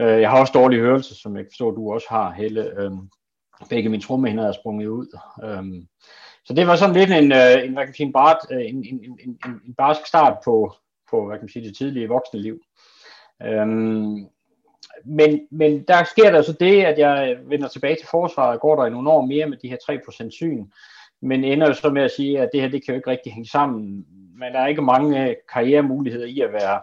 [0.00, 2.80] Øh, jeg har også dårlig hørelse, som jeg forstår, du også har, Helle.
[2.80, 2.90] Øh,
[3.70, 5.18] begge mine trommehinder er sprunget ud.
[5.44, 5.84] Øh,
[6.44, 8.60] så det var sådan lidt en, øh, en, hvad kan man sige, en, bart, øh,
[8.60, 10.74] en, en, en, en, en barsk start på,
[11.10, 12.60] på hvad kan man sige, det tidlige voksne liv.
[13.42, 14.26] Øhm,
[15.04, 18.86] men, men der sker der så det, at jeg vender tilbage til forsvaret, går der
[18.86, 19.76] i nogle år mere med de her
[20.26, 20.66] 3% syn,
[21.22, 23.32] men ender jo så med at sige, at det her, det kan jo ikke rigtig
[23.32, 24.06] hænge sammen.
[24.38, 26.80] Men der er ikke mange karrieremuligheder i at være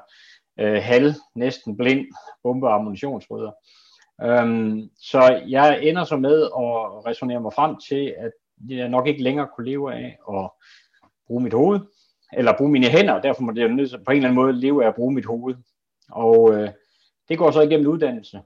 [0.60, 2.06] øh, halv, næsten blind
[2.44, 3.52] bombe- og ammunitionsrydder.
[4.24, 8.32] Øhm, så jeg ender så med at resonere mig frem til, at
[8.70, 10.50] jeg nok ikke længere kunne leve af at
[11.28, 11.80] bruge mit hoved,
[12.34, 14.84] eller bruge mine hænder, derfor må det jo nødt på en eller anden måde leve
[14.84, 15.56] af at bruge mit hoved.
[16.12, 16.70] Og øh,
[17.30, 18.42] det går så igennem uddannelse.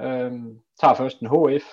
[0.00, 1.64] Øhm, tager først en HF.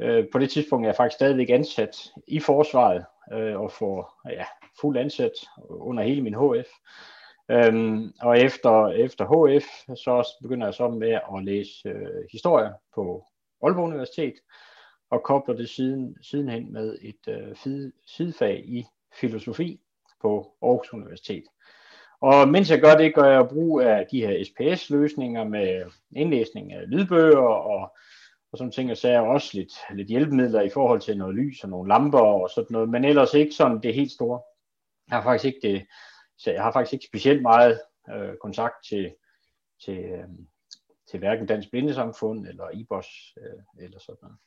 [0.00, 1.96] Øh, på det tidspunkt er jeg faktisk stadigvæk ansat
[2.28, 4.44] i forsvaret, øh, og får ja,
[4.80, 5.32] fuld ansat
[5.68, 6.68] under hele min HF.
[7.52, 9.64] Øhm, og efter, efter HF,
[9.96, 13.24] så begynder jeg så med at læse øh, historie på
[13.62, 14.34] Aalborg Universitet,
[15.10, 17.56] og kobler det siden, sidenhen med et øh,
[18.06, 18.86] sidefag i
[19.20, 19.80] filosofi
[20.20, 21.44] på Aarhus Universitet.
[22.20, 25.84] Og mens jeg gør det, gør jeg brug af de her SPS-løsninger med
[26.16, 27.96] indlæsning af lydbøger og,
[28.52, 31.64] og sådan ting, og så er også lidt, lidt hjælpemidler i forhold til noget lys
[31.64, 34.40] og nogle lamper og sådan noget, men ellers ikke sådan det helt store.
[35.08, 35.86] Jeg har faktisk ikke det,
[36.38, 37.80] så jeg har faktisk ikke specielt meget
[38.14, 39.14] øh, kontakt til,
[39.84, 40.28] til, øh,
[41.10, 44.38] til hverken Dansk Blindesamfund eller IBOS øh, eller sådan noget.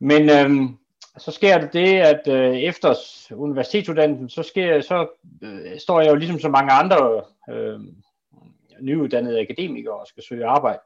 [0.00, 0.70] Men øh,
[1.18, 2.94] så sker det det, at øh, efter
[3.32, 5.08] universitetsuddannelsen, så, sker, så
[5.42, 7.80] øh, står jeg jo ligesom så mange andre øh,
[8.80, 10.80] nyuddannede akademikere og skal søge arbejde.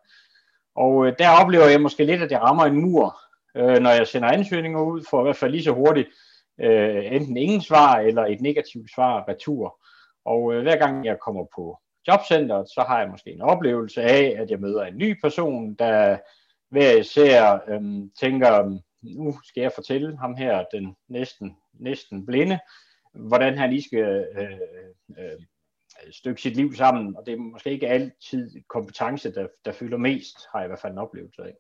[0.75, 3.17] Og øh, der oplever jeg måske lidt, at jeg rammer en mur,
[3.57, 6.09] øh, når jeg sender ansøgninger ud, for i hvert fald lige så hurtigt
[6.61, 9.80] øh, enten ingen svar eller et negativt svar retur.
[10.25, 11.79] Og øh, hver gang jeg kommer på
[12.09, 16.19] jobcenteret, så har jeg måske en oplevelse af, at jeg møder en ny person, der
[16.71, 17.83] hver især øh,
[18.21, 22.59] tænker, øhm, nu skal jeg fortælle ham her, den næsten, næsten blinde,
[23.15, 24.59] hvordan han lige skal øh, øh,
[25.19, 25.41] øh,
[26.11, 30.37] stykke sit liv sammen, og det er måske ikke altid kompetence, der, der fylder mest,
[30.53, 31.55] har jeg i hvert fald en oplevelse af.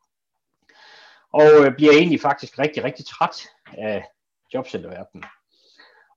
[1.32, 4.04] Og øh, bliver egentlig faktisk rigtig, rigtig træt af
[4.54, 5.24] jobcenterverdenen.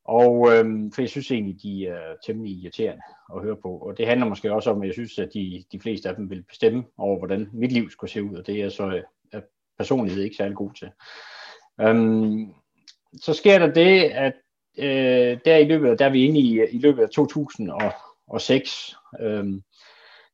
[0.05, 3.03] Og øh, for jeg synes egentlig, de er temmelig irriterende
[3.35, 3.77] at høre på.
[3.77, 6.29] Og det handler måske også om, at jeg synes, at de, de fleste af dem
[6.29, 9.41] vil bestemme over, hvordan mit liv skulle se ud, og det er så øh, er
[9.77, 10.89] personlighed ikke særlig god til.
[11.81, 12.53] Øhm,
[13.21, 14.33] så sker der det, at
[14.77, 19.45] øh, der i løbet af, der er vi inde i, i løbet af 2006, øh,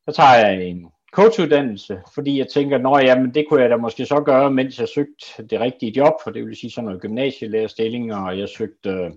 [0.10, 4.06] så tager jeg en coachuddannelse, fordi jeg tænker, nå jamen det kunne jeg da måske
[4.06, 8.14] så gøre, mens jeg søgte det rigtige job, for det vil sige sådan noget gymnasielærerstilling,
[8.14, 9.12] og jeg søgte øh,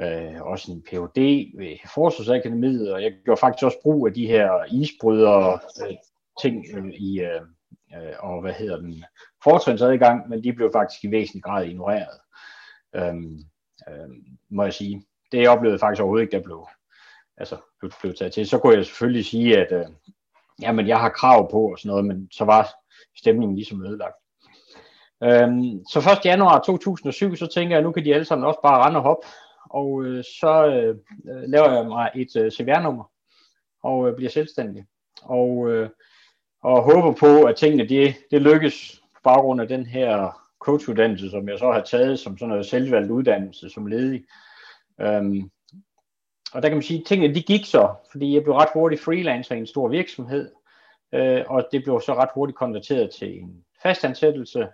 [0.00, 1.18] øh, også en Ph.D.
[1.58, 5.96] ved Forsvarsakademiet, og jeg gjorde faktisk også brug af de her isbrydere øh,
[6.42, 7.40] ting øh, i, øh,
[7.96, 9.04] øh, og hvad hedder den,
[9.44, 12.20] fortrinsadgang, men de blev faktisk i væsentlig grad ignoreret,
[12.94, 13.38] øhm,
[13.88, 15.04] øhm, må jeg sige.
[15.32, 16.66] Det jeg oplevede faktisk overhovedet ikke, der blev,
[17.36, 18.48] altså, blev, blev taget til.
[18.48, 19.86] Så kunne jeg selvfølgelig sige, at øh,
[20.62, 22.68] jamen, jeg har krav på og sådan noget, men så var
[23.16, 24.16] stemningen ligesom ødelagt.
[25.22, 26.24] Øhm, så 1.
[26.24, 29.02] januar 2007, så tænker jeg, at nu kan de alle sammen også bare rende og
[29.02, 29.26] hoppe,
[29.70, 30.96] og øh, så øh,
[31.32, 33.10] øh, laver jeg mig et øh, CVR-nummer,
[33.82, 34.84] og øh, bliver selvstændig.
[35.22, 35.88] Og, øh,
[36.62, 41.48] og håber på, at tingene det, det lykkes på baggrund af den her coachuddannelse, som
[41.48, 44.24] jeg så har taget som sådan noget selvvalgt uddannelse som ledig.
[45.00, 45.50] Øhm,
[46.52, 49.02] og der kan man sige, at tingene de gik så, fordi jeg blev ret hurtigt
[49.02, 50.50] freelancer i en stor virksomhed,
[51.14, 54.68] øh, og det blev så ret hurtigt konverteret til en fastansættelse,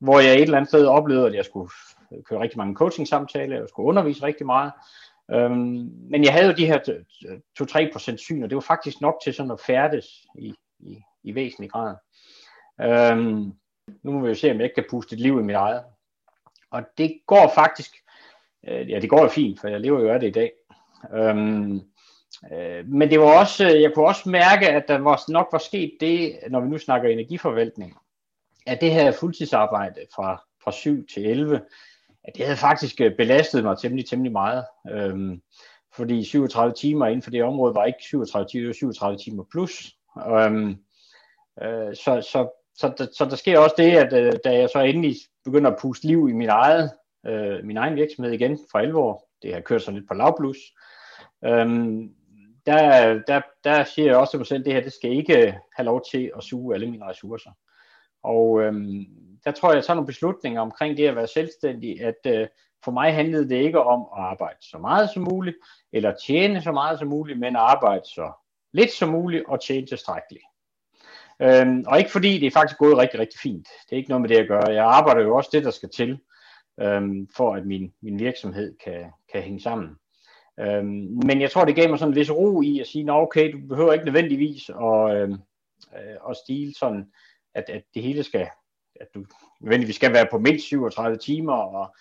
[0.00, 1.70] hvor jeg et eller andet sted oplevede, at jeg skulle
[2.28, 4.72] køre rigtig mange coaching-samtaler, jeg skulle undervise rigtig meget,
[5.30, 7.02] øhm, men jeg havde jo de her
[8.12, 11.70] 2-3% syn, og det var faktisk nok til sådan at færdes i, i, i væsentlig
[11.70, 11.96] grad.
[12.80, 13.52] Øhm,
[14.02, 15.84] nu må vi jo se, om jeg ikke kan puste et liv i mit eget.
[16.70, 17.96] Og det går faktisk,
[18.68, 20.52] øh, ja det går jo fint, for jeg lever jo af det i dag.
[21.14, 21.80] Øhm,
[22.52, 25.96] øh, men det var også, jeg kunne også mærke, at der var, nok var sket
[26.00, 27.96] det, når vi nu snakker energiforvaltning,
[28.66, 31.60] at det her fuldtidsarbejde fra, fra 7 til 11,
[32.26, 34.64] at det havde faktisk øh, belastet mig temmelig, temmelig meget.
[34.90, 35.42] Øhm,
[35.96, 39.96] fordi 37 timer inden for det område var ikke 37 timer, 37 timer plus.
[40.28, 40.68] Øhm,
[41.62, 44.80] øh, så, så, så, så, så der sker også det, at øh, da jeg så
[44.80, 46.90] endelig begynder at puste liv i min, eget,
[47.26, 50.56] øh, min egen virksomhed igen for 11 år, det har kørt så lidt på lavblus,
[51.44, 52.10] øhm,
[52.66, 55.58] der, der, der siger jeg også til mig selv, at det her det skal ikke
[55.76, 57.50] have lov til at suge alle mine ressourcer.
[58.22, 59.06] Og øhm,
[59.46, 62.46] der tror jeg, at jeg tager nogle beslutninger omkring det at være selvstændig, at øh,
[62.84, 65.56] for mig handlede det ikke om at arbejde så meget som muligt,
[65.92, 68.32] eller tjene så meget som muligt, men at arbejde så
[68.72, 70.44] lidt som muligt og tjene tilstrækkeligt.
[71.42, 73.68] Øhm, og ikke fordi det er faktisk gået rigtig, rigtig fint.
[73.84, 74.72] Det er ikke noget med det at gøre.
[74.72, 76.18] Jeg arbejder jo også det, der skal til,
[76.80, 79.96] øhm, for at min, min virksomhed kan, kan hænge sammen.
[80.60, 83.12] Øhm, men jeg tror, det gav mig sådan en vis ro i at sige, Nå,
[83.12, 85.38] okay, du behøver ikke nødvendigvis at, øhm,
[85.96, 87.12] øh, at stile sådan,
[87.54, 88.48] at, at det hele skal,
[89.00, 89.24] at du
[89.60, 91.94] nødvendigvis skal være på mindst 37 timer, og,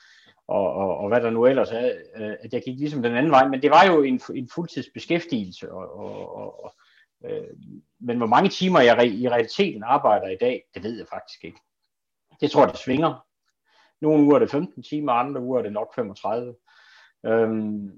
[0.47, 3.31] og, og, og hvad der nu ellers er, øh, at jeg gik ligesom den anden
[3.31, 6.73] vej, men det var jo en, en fuldtidsbeskæftigelse, og, og, og, og
[7.25, 7.47] øh,
[7.99, 11.60] men hvor mange timer jeg i realiteten arbejder i dag, det ved jeg faktisk ikke.
[12.41, 13.25] Det tror det svinger.
[14.01, 16.55] Nogle uger er det 15 timer, andre uger er det nok 35.
[17.25, 17.91] Øhm,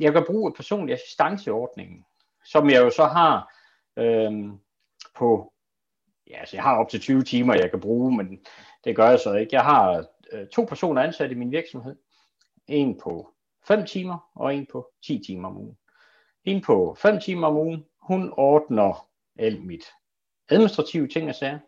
[0.00, 2.04] jeg kan bruge personlig assistanceordningen,
[2.44, 3.54] som jeg jo så har
[3.96, 4.58] øhm,
[5.16, 5.51] på,
[6.30, 8.38] ja, altså jeg har op til 20 timer, jeg kan bruge, men
[8.84, 9.54] det gør jeg så ikke.
[9.54, 11.96] Jeg har øh, to personer ansat i min virksomhed.
[12.68, 13.28] En på
[13.68, 15.76] 5 timer, og en på 10 timer om ugen.
[16.44, 19.08] En på 5 timer om ugen, hun ordner
[19.38, 19.84] alt mit
[20.50, 21.58] administrative ting og sager.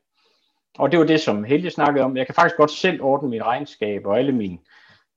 [0.78, 2.16] Og det var det, som Helge snakkede om.
[2.16, 4.58] Jeg kan faktisk godt selv ordne mit regnskab og alle mine,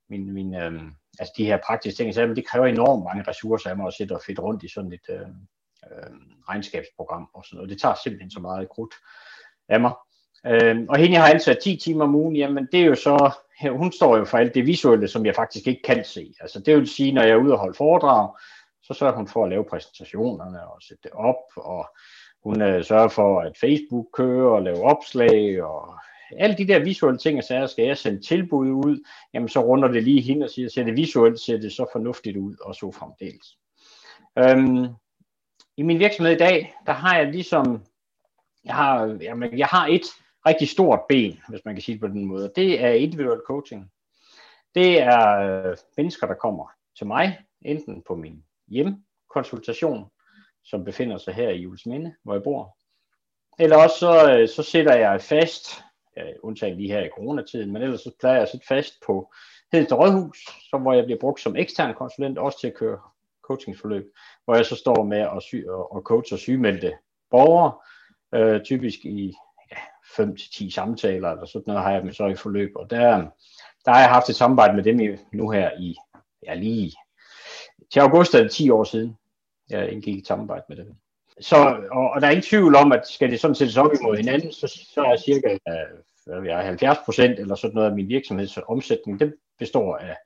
[0.08, 0.82] mine, mine øh,
[1.18, 4.12] altså de her praktiske ting, men det kræver enormt mange ressourcer af mig at sætte
[4.12, 5.26] og fedt rundt i sådan et øh,
[5.90, 6.10] øh,
[6.48, 7.70] regnskabsprogram og sådan noget.
[7.70, 8.94] Det tager simpelthen så meget krudt
[9.68, 9.92] af mig.
[10.46, 13.30] Øh, og hende, jeg har ansat 10 timer om ugen, jamen det er jo så,
[13.70, 16.34] hun står jo for alt det visuelle, som jeg faktisk ikke kan se.
[16.40, 18.28] Altså det vil sige, når jeg er ude og holde foredrag,
[18.82, 21.86] så sørger hun for at lave præsentationerne og sætte det op, og
[22.44, 25.98] hun øh, sørger for, at Facebook kører og lave opslag, og
[26.36, 29.04] alle de der visuelle ting og sager, skal jeg sende tilbud ud,
[29.34, 32.36] jamen så runder det lige hende og siger, ser det visuelt, ser det så fornuftigt
[32.36, 33.58] ud, og så fremdeles.
[34.38, 34.86] Øhm,
[35.78, 37.82] i min virksomhed i dag, der har jeg ligesom,
[38.64, 40.02] jeg har, jamen, jeg har et
[40.46, 42.52] rigtig stort ben, hvis man kan sige det på den måde.
[42.56, 43.90] Det er individuel coaching.
[44.74, 50.10] Det er øh, mennesker, der kommer til mig, enten på min hjemkonsultation,
[50.64, 52.76] som befinder sig her i Julesminde, hvor jeg bor,
[53.58, 55.82] eller også så, øh, så sætter jeg fast,
[56.42, 59.32] undtagen lige her i coronatiden, men ellers så plejer jeg at sætte fast på
[59.72, 60.38] Hedens Rådhus,
[60.70, 62.98] så hvor jeg bliver brugt som ekstern konsulent, også til at køre
[63.48, 64.04] coachingsforløb,
[64.44, 66.92] hvor jeg så står med at, sy- og coache og sygemeldte
[67.30, 67.72] borgere,
[68.34, 69.34] øh, typisk i
[69.70, 69.76] ja,
[70.24, 73.26] 5-10 samtaler eller sådan noget har jeg dem så i forløb, og der,
[73.84, 75.96] der har jeg haft et samarbejde med dem i, nu her i,
[76.46, 76.92] ja lige
[77.90, 79.16] til august er det 10 år siden,
[79.70, 80.94] jeg indgik et samarbejde med dem.
[81.40, 81.56] Så,
[81.92, 84.52] og, og der er ingen tvivl om, at skal det sådan sættes op imod hinanden,
[84.52, 89.20] så, så er cirka øh, jeg 70 procent eller sådan noget af min virksomheds omsætning,
[89.20, 90.16] det består af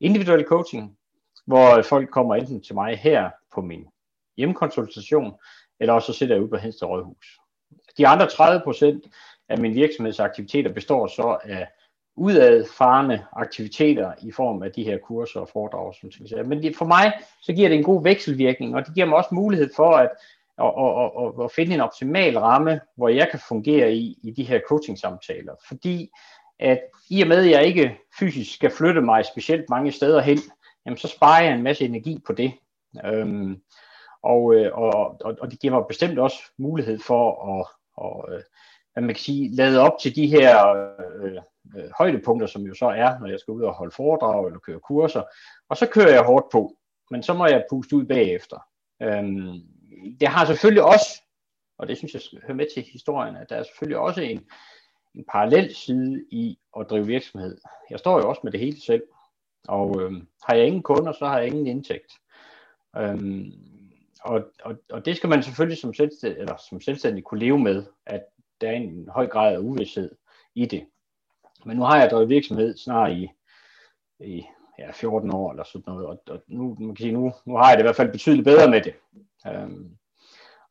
[0.00, 0.98] individuel coaching,
[1.48, 3.86] hvor folk kommer enten til mig her på min
[4.36, 5.34] hjemmekonsultation,
[5.80, 7.38] eller også så sidder jeg ude på Hensted Rådhus.
[7.98, 9.04] De andre 30 procent
[9.48, 11.68] af min virksomhedsaktiviteter består så af
[12.16, 16.42] udadfarende aktiviteter i form af de her kurser og foredrag, som vi.
[16.42, 19.34] Men det, for mig, så giver det en god vekselvirkning, og det giver mig også
[19.34, 20.10] mulighed for at,
[20.58, 24.44] at, at, at, at finde en optimal ramme, hvor jeg kan fungere i, i de
[24.44, 25.52] her coaching-samtaler.
[25.68, 26.10] Fordi
[26.60, 26.80] at
[27.10, 30.38] i og med, at jeg ikke fysisk skal flytte mig specielt mange steder hen,
[30.88, 32.52] jamen så sparer jeg en masse energi på det.
[33.04, 33.56] Øhm, øh,
[34.22, 37.24] og, og, og, og det giver mig bestemt også mulighed for
[37.60, 37.66] at,
[37.96, 38.42] og, øh,
[38.92, 41.36] hvad man kan sige, lade op til de her øh,
[41.76, 44.80] øh, højdepunkter, som jo så er, når jeg skal ud og holde foredrag eller køre
[44.80, 45.22] kurser.
[45.68, 46.76] Og så kører jeg hårdt på,
[47.10, 48.58] men så må jeg puste ud bagefter.
[49.02, 49.54] Øhm,
[50.20, 51.22] det har selvfølgelig også,
[51.78, 54.44] og det synes jeg hører med til historien, at der er selvfølgelig også en,
[55.14, 57.58] en parallel side i at drive virksomhed.
[57.90, 59.02] Jeg står jo også med det hele selv,
[59.68, 60.12] og øh,
[60.44, 62.12] har jeg ingen kunder, så har jeg ingen indtægt.
[62.96, 63.52] Øhm,
[64.20, 67.84] og, og, og det skal man selvfølgelig som selvstændig, eller som selvstændig kunne leve med,
[68.06, 68.24] at
[68.60, 70.10] der er en høj grad af uvidshed
[70.54, 70.86] i det.
[71.64, 73.30] Men nu har jeg drevet virksomhed snart i,
[74.20, 74.44] i
[74.78, 77.68] ja, 14 år eller sådan noget, og, og nu, man kan sige, nu, nu har
[77.68, 78.94] jeg det i hvert fald betydeligt bedre med det.
[79.46, 79.96] Øhm,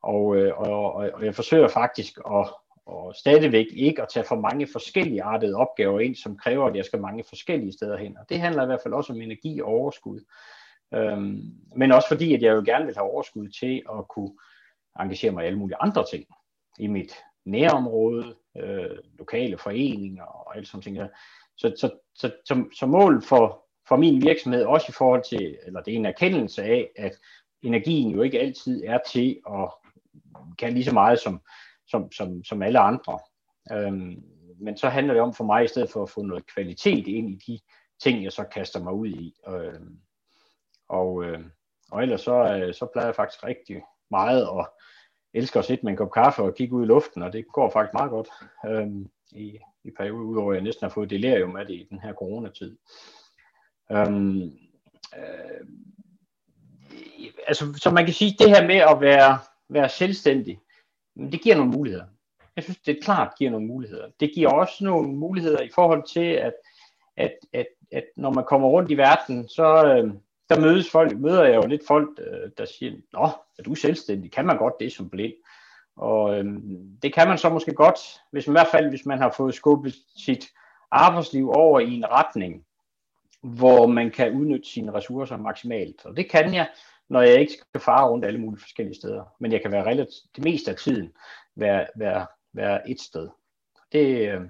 [0.01, 2.53] og, øh, og, og, og jeg forsøger faktisk at
[2.87, 6.85] og stadigvæk ikke at tage for mange forskellige artede opgaver ind, som kræver, at jeg
[6.85, 8.17] skal mange forskellige steder hen.
[8.17, 10.19] Og det handler i hvert fald også om energi og overskud.
[10.93, 11.41] Øhm,
[11.75, 14.31] men også fordi, at jeg jo gerne vil have overskud til at kunne
[14.99, 16.25] engagere mig i alle mulige andre ting
[16.79, 17.13] i mit
[17.45, 20.97] nærområde, øh, lokale foreninger og alt sådan ting.
[21.57, 25.81] Så, så, så, så, så mål for, for min virksomhed, også i forhold til, eller
[25.81, 27.11] det er en erkendelse af, at
[27.61, 29.69] energien jo ikke altid er til at
[30.57, 31.41] kan lige så meget som,
[31.87, 33.19] som, som, som alle andre.
[33.71, 34.23] Øhm,
[34.59, 37.29] men så handler det om for mig, i stedet for at få noget kvalitet ind
[37.29, 37.59] i de
[38.03, 39.35] ting, jeg så kaster mig ud i.
[39.47, 39.99] Øhm,
[40.89, 41.39] og, øh,
[41.91, 44.67] og ellers så, øh, så plejer jeg faktisk rigtig meget at
[45.33, 47.69] elsker at sidde med en kop kaffe og kigge ud i luften, og det går
[47.69, 48.29] faktisk meget godt
[48.67, 51.99] øhm, i, i perioden, udover at jeg næsten har fået delirium af det i den
[51.99, 52.77] her coronatid.
[53.91, 54.41] Øhm,
[55.17, 55.67] øh,
[57.47, 60.59] altså, så man kan sige, det her med at være, være selvstændig,
[61.17, 62.05] det giver nogle muligheder.
[62.55, 64.07] Jeg synes, det klart giver nogle muligheder.
[64.19, 66.53] Det giver også nogle muligheder i forhold til, at,
[67.17, 70.13] at, at, at når man kommer rundt i verden, så, øh,
[70.49, 74.31] der mødes folk, møder jeg jo lidt folk, øh, der siger, Nå, er du selvstændig?
[74.31, 75.33] Kan man godt det som blind?
[75.95, 76.45] Og øh,
[77.01, 77.99] det kan man så måske godt,
[78.31, 80.49] hvis man, i hvert fald hvis man har fået skubbet sit
[80.91, 82.63] arbejdsliv over i en retning,
[83.41, 86.05] hvor man kan udnytte sine ressourcer maksimalt.
[86.05, 86.67] Og det kan jeg,
[87.09, 89.35] når jeg ikke skal fare rundt alle mulige forskellige steder.
[89.39, 91.11] Men jeg kan være relativt, det meste af tiden
[91.55, 93.29] være, være, være et sted.
[93.91, 94.41] Det, øh,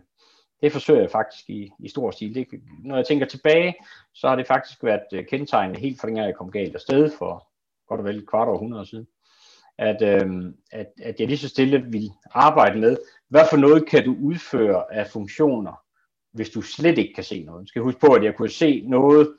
[0.61, 2.35] det forsøger jeg faktisk i, i stor stil.
[2.35, 2.47] Det,
[2.83, 3.75] når jeg tænker tilbage,
[4.13, 7.47] så har det faktisk været øh, kendetegnende helt fra dengang jeg kom galt afsted for
[7.87, 9.07] godt og vel et kvart århundrede siden,
[9.77, 12.97] at, øh, at, at jeg lige så stille vil arbejde med,
[13.29, 15.81] hvad for noget kan du udføre af funktioner,
[16.33, 17.61] hvis du slet ikke kan se noget.
[17.61, 19.35] Du skal huske på, at jeg kunne se noget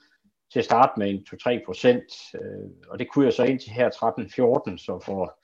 [0.53, 3.91] til at starte med en 2-3 procent, øh, og det kunne jeg så indtil her
[3.91, 5.39] 13-14, så for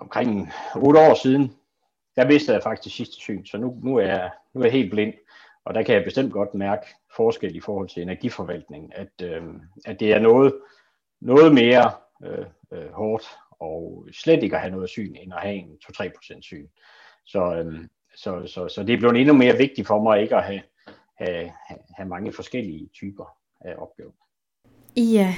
[0.00, 1.52] omkring 8 år siden,
[2.16, 4.90] der mistede jeg faktisk sidste syn, så nu, nu, er jeg, nu er jeg helt
[4.90, 5.14] blind.
[5.64, 6.86] Og der kan jeg bestemt godt mærke
[7.16, 9.42] forskel i forhold til energiforvaltning, at, øh,
[9.84, 10.54] at det er noget,
[11.20, 11.90] noget mere
[12.24, 16.40] øh, øh, hårdt og slet ikke at have noget syn, end at have en 2-3%
[16.40, 16.68] syn.
[17.24, 17.84] Så, øh,
[18.16, 20.62] så, så, så det er blevet endnu mere vigtigt for mig ikke at have,
[21.18, 21.52] have,
[21.96, 24.12] have mange forskellige typer af opgave.
[24.96, 25.34] Ja,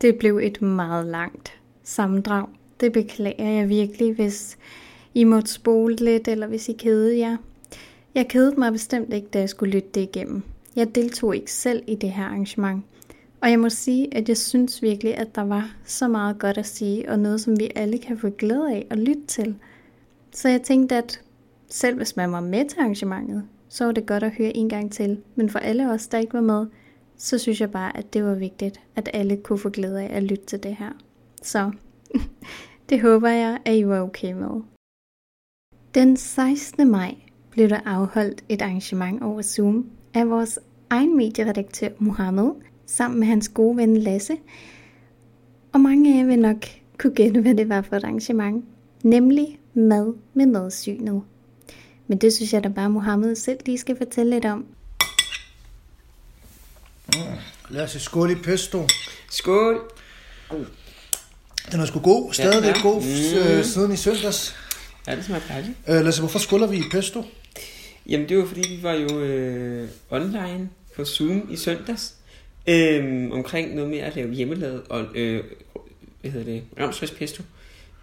[0.00, 2.48] det blev et meget langt sammendrag.
[2.80, 4.58] Det beklager jeg virkelig, hvis
[5.14, 7.36] I måtte spole lidt, eller hvis I kede jer.
[8.14, 10.42] Jeg kedede mig bestemt ikke, da jeg skulle lytte det igennem.
[10.76, 12.84] Jeg deltog ikke selv i det her arrangement.
[13.40, 16.66] Og jeg må sige, at jeg synes virkelig, at der var så meget godt at
[16.66, 19.56] sige, og noget, som vi alle kan få glæde af at lytte til.
[20.32, 21.22] Så jeg tænkte, at
[21.68, 24.92] selv hvis man var med til arrangementet, så var det godt at høre en gang
[24.92, 25.22] til.
[25.34, 26.66] Men for alle os, der ikke var med,
[27.18, 30.22] så synes jeg bare, at det var vigtigt, at alle kunne få glæde af at
[30.22, 30.90] lytte til det her.
[31.42, 31.70] Så
[32.88, 34.62] det håber jeg, at I var okay med.
[35.94, 36.90] Den 16.
[36.90, 37.14] maj
[37.50, 40.58] blev der afholdt et arrangement over Zoom af vores
[40.90, 42.50] egen medieredaktør Mohammed,
[42.86, 44.36] sammen med hans gode ven Lasse.
[45.72, 46.64] Og mange af jer vil nok
[46.98, 48.64] kunne gætte, hvad det var for et arrangement.
[49.04, 51.22] Nemlig mad med madsynet.
[52.06, 54.66] Men det synes jeg da bare, Mohammed selv lige skal fortælle lidt om.
[57.14, 57.22] Mm.
[57.68, 58.86] Lad os skål i pesto.
[59.30, 59.92] Skål.
[61.72, 62.32] Den er sgu god.
[62.32, 63.64] Stadigvæk ja, god mm.
[63.64, 64.56] siden i søndags.
[65.06, 65.72] Ja, det smager dejligt.
[65.88, 67.24] Øh, lad os, hvorfor skåler vi i pesto?
[68.06, 72.14] Jamen, det var fordi, vi var jo øh, online på Zoom i søndags.
[72.66, 75.44] Øh, omkring noget med at lave hjemmelavet og, øh,
[76.20, 77.42] hvad hedder det, ramsfrisk pesto.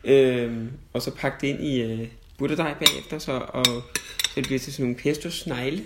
[0.04, 4.60] Øh, og så pakke det ind i øh, butterdej bagefter, så, og så det bliver
[4.60, 5.84] til sådan nogle pesto snegle.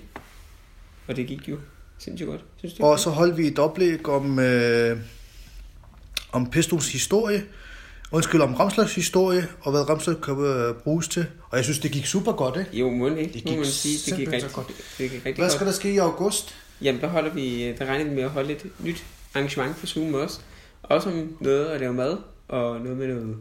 [1.08, 1.58] Og det gik jo
[2.00, 2.84] sindssygt godt, synes du?
[2.84, 4.98] Og så holdt vi et oplæg om, øh,
[6.32, 7.44] om pestos historie,
[8.12, 11.26] undskyld, om Ramsløgs historie, og hvad Ramsløg kan øh, bruges til.
[11.50, 12.78] Og jeg synes, det gik super godt, ikke?
[12.78, 13.34] Jo, må ikke?
[13.34, 14.12] Det gik man sige.
[14.12, 14.68] Det gik rigtig, godt.
[14.68, 15.74] Det gik rigtig hvad skal godt.
[15.74, 16.56] der ske i august?
[16.82, 19.04] Jamen, der holder vi, der regner vi med at holde et nyt
[19.36, 20.40] arrangement på Zoom også.
[20.84, 23.38] Også om noget at lave mad, og noget med noget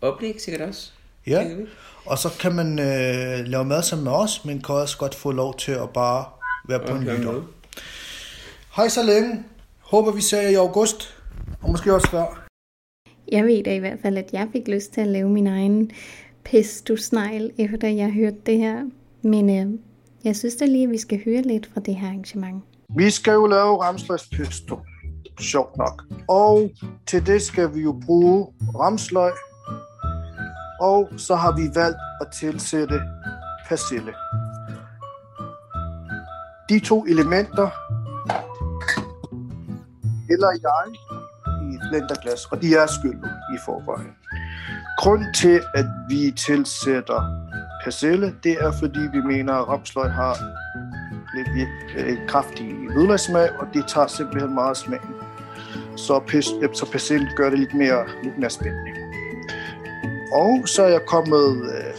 [0.00, 0.90] oplæg sikkert også.
[1.26, 1.46] Ja,
[2.04, 5.30] og så kan man øh, lave mad sammen med os, men kan også godt få
[5.30, 6.24] lov til at bare
[6.68, 7.42] være på okay, en lytter.
[8.76, 9.44] Hej så længe.
[9.80, 11.14] Håber vi ser jer i august,
[11.62, 12.46] og måske også før.
[13.32, 15.90] Jeg ved da i hvert fald, at jeg fik lyst til at lave min egen
[16.44, 18.84] pesto-snegl, efter jeg hørte det her.
[19.22, 19.78] Men øh,
[20.24, 22.64] jeg synes da lige, at vi skal høre lidt fra det her arrangement.
[22.96, 24.78] Vi skal jo lave ramsløgs pesto.
[25.40, 26.02] Sjovt nok.
[26.28, 26.70] Og
[27.06, 28.46] til det skal vi jo bruge
[28.80, 29.32] ramsløg.
[30.80, 33.00] Og så har vi valgt at tilsætte
[33.68, 34.12] persille.
[36.68, 37.70] De to elementer
[40.30, 40.84] eller jeg
[41.64, 44.12] i et blenderglas, og de er skyllet i forvejen.
[44.98, 47.20] Grund til, at vi tilsætter
[47.84, 50.34] persille, det er, fordi vi mener, at ramsløg har
[51.36, 55.00] lidt øh, kraftig hvidløgssmag, og det tager simpelthen meget smag.
[55.96, 58.90] Så, pers øh, så persille gør det lidt mere, lidt mere spændende.
[60.32, 61.46] Og så er jeg kommet
[61.76, 61.94] øh,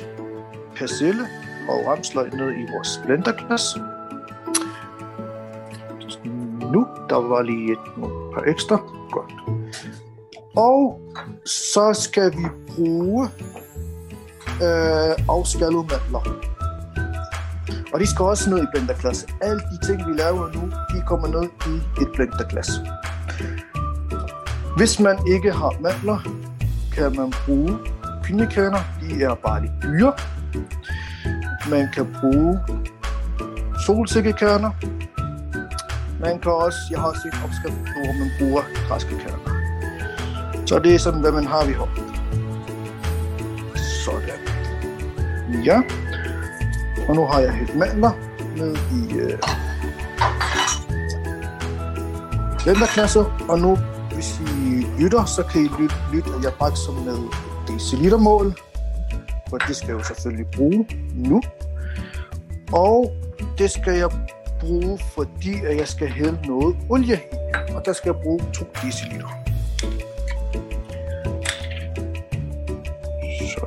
[0.75, 1.23] persille
[1.69, 3.63] og ramsløg ned i vores blenderglas.
[6.71, 7.79] Nu, der var lige et
[8.33, 8.77] par ekstra.
[9.11, 9.33] Godt.
[10.55, 11.01] Og
[11.45, 12.45] så skal vi
[12.75, 13.29] bruge
[14.61, 16.21] øh, afskallede mandler.
[17.93, 19.27] Og de skal også ned i blenderglas.
[19.41, 20.61] Alle de ting, vi laver nu,
[20.93, 22.69] de kommer ned i et blenderglas.
[24.77, 26.19] Hvis man ikke har mandler,
[26.93, 27.77] kan man bruge
[28.23, 28.79] pinjekerner.
[29.01, 30.13] De er bare lidt dyre.
[31.69, 32.59] Man kan bruge
[33.85, 34.71] solsikkekerner.
[36.19, 39.57] Man kan også, jeg har set opskrift på, hvor man bruger græske kerner.
[40.65, 42.15] Så det er sådan, hvad man har vi hånden.
[44.05, 44.39] Sådan.
[45.65, 45.81] Ja.
[47.09, 48.11] Og nu har jeg helt mandler
[48.57, 49.39] ned i øh,
[52.63, 53.25] blenderklasset.
[53.49, 53.77] Og nu,
[54.13, 57.17] hvis I lytter, så kan I lytte, lytte at jeg bakser med
[57.67, 58.59] decilitermål.
[59.49, 61.41] For det skal jeg jo selvfølgelig bruge nu.
[62.71, 63.11] Og
[63.57, 64.09] det skal jeg
[64.59, 67.73] bruge, fordi at jeg skal hælde noget olie i.
[67.75, 69.27] Og der skal jeg bruge 2 deciliter.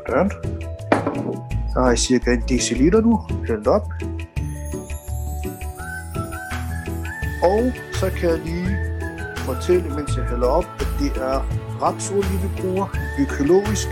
[0.06, 0.30] Sådan.
[1.72, 3.86] Så har jeg cirka en deciliter nu hældt op.
[7.42, 8.76] Og så kan jeg lige
[9.36, 11.46] fortælle, mens jeg hælder op, at det er
[11.82, 12.86] rapsolie, vi bruger,
[13.18, 13.88] økologisk.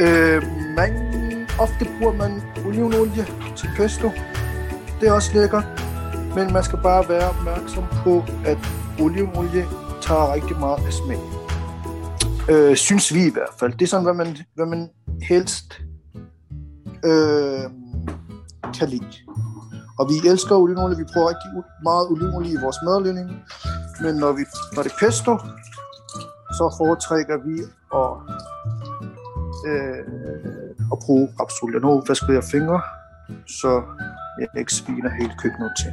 [0.00, 0.42] Øh,
[0.76, 0.92] man,
[1.58, 3.26] ofte bruger man olivenolie
[3.56, 4.10] til pesto.
[5.00, 5.77] Det er også lækkert.
[6.38, 8.58] Men man skal bare være opmærksom på, at
[9.00, 9.66] olivenolie
[10.00, 11.20] tager rigtig meget af smag.
[12.50, 13.72] Øh, synes vi i hvert fald.
[13.72, 14.90] Det er sådan, hvad man, hvad man
[15.22, 15.80] helst
[17.04, 17.64] øh,
[18.78, 19.14] kan lide.
[19.98, 20.96] Og vi elsker olivenolie.
[20.96, 21.50] Vi bruger rigtig
[21.82, 23.28] meget olivenolie i vores madlavning.
[24.02, 24.42] Men når, vi,
[24.74, 25.38] når det er pesto,
[26.58, 27.56] så foretrækker vi
[28.02, 28.10] at,
[29.70, 30.02] øh,
[30.92, 31.80] at bruge rapsolie.
[31.80, 32.80] Nu vasker jeg fingre,
[33.60, 33.82] så
[34.40, 35.92] jeg ikke sviner hele køkkenet til.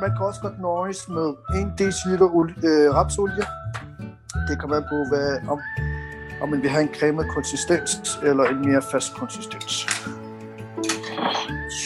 [0.00, 2.22] Man kan også godt nøjes med 1 dl
[2.66, 3.44] øh, rapsolie.
[4.48, 5.60] Det kan være på, hvad, om,
[6.42, 9.86] om man vil have en cremet konsistens eller en mere fast konsistens.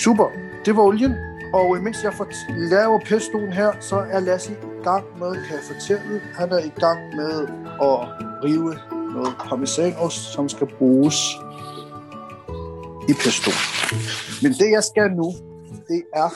[0.03, 0.29] Super.
[0.65, 1.15] det var olien.
[1.55, 2.27] Og øh, mens jeg får
[2.71, 6.73] laver pestoen her, så er Lasse i gang med, kan jeg fortælle, han er i
[6.81, 7.49] gang med
[7.83, 7.99] at
[8.45, 8.75] rive
[9.15, 11.17] noget parmesanost, som skal bruges
[13.09, 13.51] i pesto.
[14.43, 15.33] Men det jeg skal nu,
[15.89, 16.29] det er,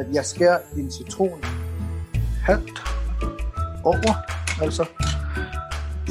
[0.00, 1.44] at jeg skærer en citron
[2.42, 2.82] halvt
[3.84, 4.14] over,
[4.62, 4.84] altså.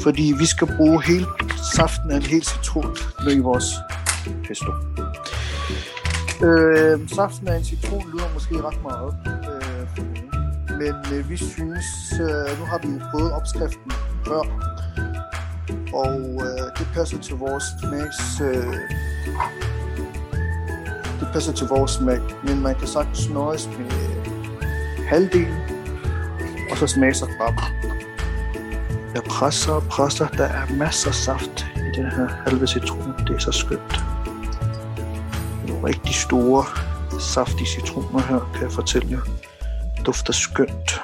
[0.02, 1.26] Fordi vi skal bruge hele
[1.74, 3.64] saften af en hel citron med i vores
[4.48, 4.72] pesto.
[6.46, 10.30] Øh, saften af en citron lyder måske ret meget øh, for nogen.
[10.78, 13.92] Men øh, vi synes, øh, nu har vi jo fået opskriften
[14.26, 14.42] før,
[15.94, 18.40] og øh, det passer til vores smags...
[18.40, 18.74] Øh,
[21.32, 25.58] passer til vores smag, men man kan sagtens nøjes med øh, halvdelen,
[26.70, 27.54] og så smage sig frem.
[29.14, 30.28] Jeg presser og presser.
[30.28, 33.14] Der er masser af saft i den her halve citron.
[33.26, 34.04] Det er så skønt.
[35.68, 36.64] Nogle rigtig store,
[37.20, 39.20] saftige citroner her, kan jeg fortælle jer.
[40.06, 41.02] Dufter skønt.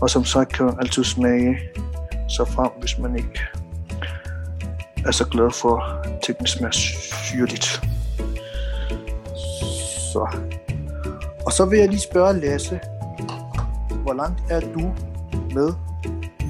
[0.00, 1.58] Og som sagt kan man altid smage
[2.28, 3.40] sig frem, hvis man ikke
[5.06, 7.89] er så glad for, at tingene smager syrligt.
[10.12, 10.36] Så.
[11.46, 12.80] Og så vil jeg lige spørge Lasse,
[14.02, 14.92] hvor langt er du
[15.54, 15.68] med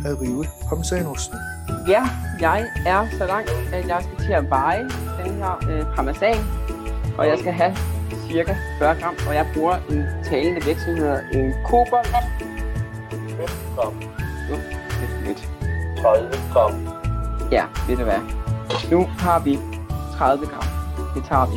[0.06, 1.38] at rive parmesanosten?
[1.88, 2.02] Ja,
[2.40, 4.82] jeg er så langt, at jeg skal til at veje
[5.24, 6.36] den her øh, parmesan,
[7.18, 7.76] og jeg skal have
[8.30, 12.06] cirka 40 gram, og jeg bruger en talende vægt, som hedder en kobolt.
[13.10, 13.94] 5 gram,
[14.50, 14.56] Nu,
[15.00, 15.48] lidt, lidt.
[16.02, 16.88] 30 gram,
[17.52, 18.20] Ja, ved du hvad.
[18.90, 19.58] Nu har vi
[20.16, 20.64] 30 gram.
[21.14, 21.56] Det tager vi.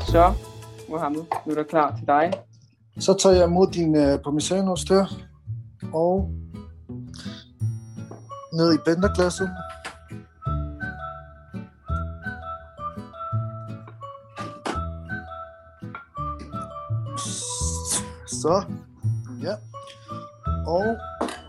[0.00, 0.32] Så,
[0.92, 2.32] Mohammed, nu er der klar til dig.
[3.00, 5.06] Så tager jeg imod din øh, parmesanost der,
[5.92, 6.30] og
[8.52, 9.50] ned i blenderglasset.
[18.26, 18.64] Så,
[19.42, 19.54] ja.
[20.66, 20.96] Og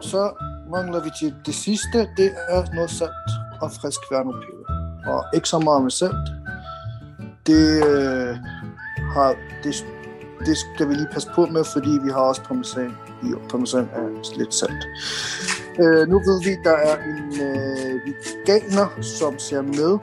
[0.01, 0.33] så
[0.69, 3.31] mangler vi til det sidste, det er noget salt
[3.61, 4.65] og frisk værnopeber.
[5.07, 6.29] Og ikke så meget med salt.
[7.47, 8.37] Det øh,
[9.13, 9.85] har det
[10.45, 12.91] det skal vi lige passe på med, fordi vi har også parmesan
[13.23, 13.33] i.
[13.33, 14.83] og Parmesan er lidt salt.
[15.79, 19.93] Øh, nu ved vi, at der er en øh, veganer, som ser med.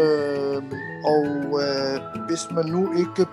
[0.00, 0.62] Øh,
[1.04, 1.26] og
[1.62, 3.26] øh, hvis man nu ikke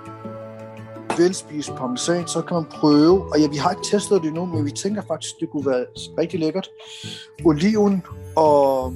[1.19, 4.45] vil spise parmesan, så kan man prøve, og ja, vi har ikke testet det endnu,
[4.45, 5.85] men vi tænker faktisk, det kunne være
[6.17, 6.69] rigtig lækkert.
[7.45, 8.03] Oliven
[8.35, 8.93] og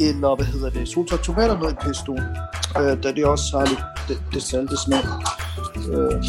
[0.00, 2.12] eller hvad hedder det, soltøj tomater med i pesto,
[2.80, 5.04] øh, da det også har lidt det, det salte smag.
[5.88, 6.22] Øh,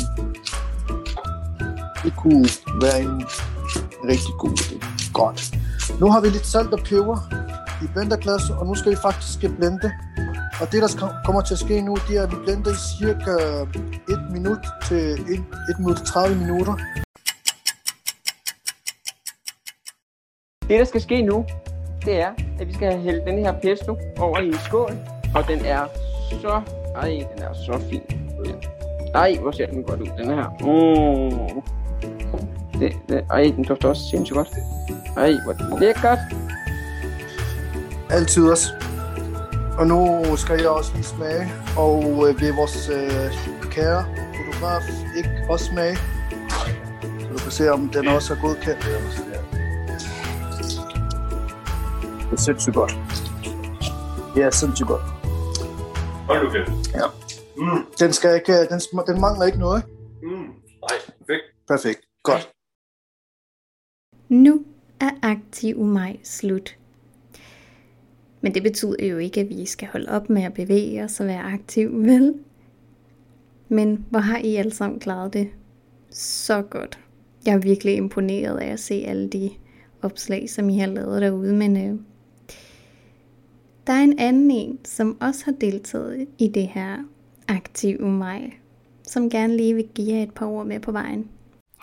[2.03, 2.47] det kunne
[2.81, 3.25] være en
[4.11, 4.75] rigtig god idé.
[5.13, 5.55] Godt.
[5.99, 7.17] Nu har vi lidt salt og peber
[7.83, 9.91] i blenderglasset, og nu skal vi faktisk blende.
[10.61, 13.35] Og det, der kommer til at ske nu, det er, at vi blender i cirka
[14.09, 15.19] 1 minut til 1,
[15.69, 16.73] 1 minut til 30 minutter.
[20.69, 21.45] Det, der skal ske nu,
[22.05, 24.91] det er, at vi skal hælde den her pesto over i en skål.
[25.35, 25.85] Og den er
[26.41, 26.61] så...
[26.95, 28.01] Ej, den er så fin.
[29.15, 30.49] Ej, hvor ser den godt ud, den her.
[30.59, 31.61] Mm.
[32.79, 34.49] Det, det, ej, den dufter også sindssygt godt.
[35.17, 36.19] Ej, hvor er lækkert.
[38.09, 38.94] Altid også.
[39.79, 41.47] Og nu skal jeg også lige smage,
[41.77, 43.31] og øh, vil vores øh,
[43.71, 44.05] kære
[44.37, 44.81] fotograf
[45.17, 45.95] ikke også smage.
[47.19, 48.83] Så du kan se, om den også er godkendt.
[52.29, 52.91] Det er sindssygt godt.
[54.35, 55.01] Det er sindssygt godt.
[56.27, 56.93] Hold kæft.
[56.95, 57.05] Ja.
[57.57, 59.83] Mm, Den, skal ikke, den, sm- den mangler ikke noget.
[60.23, 60.29] mm.
[60.29, 61.43] Nej, perfekt.
[61.67, 61.99] Perfekt.
[62.23, 62.51] Godt.
[64.29, 64.65] Nu
[64.99, 66.77] er aktiv maj slut.
[68.45, 71.27] Men det betyder jo ikke, at vi skal holde op med at bevæge os og
[71.27, 72.33] være aktiv, vel?
[73.67, 75.49] Men hvor har I alle sammen klaret det
[76.09, 76.99] så godt.
[77.45, 79.51] Jeg er virkelig imponeret af at se alle de
[80.01, 81.99] opslag, som I har lavet derude, men øh,
[83.87, 86.97] der er en anden en, som også har deltaget i det her
[87.47, 88.59] aktive mig,
[89.03, 91.29] som gerne lige vil give jer et par ord med på vejen.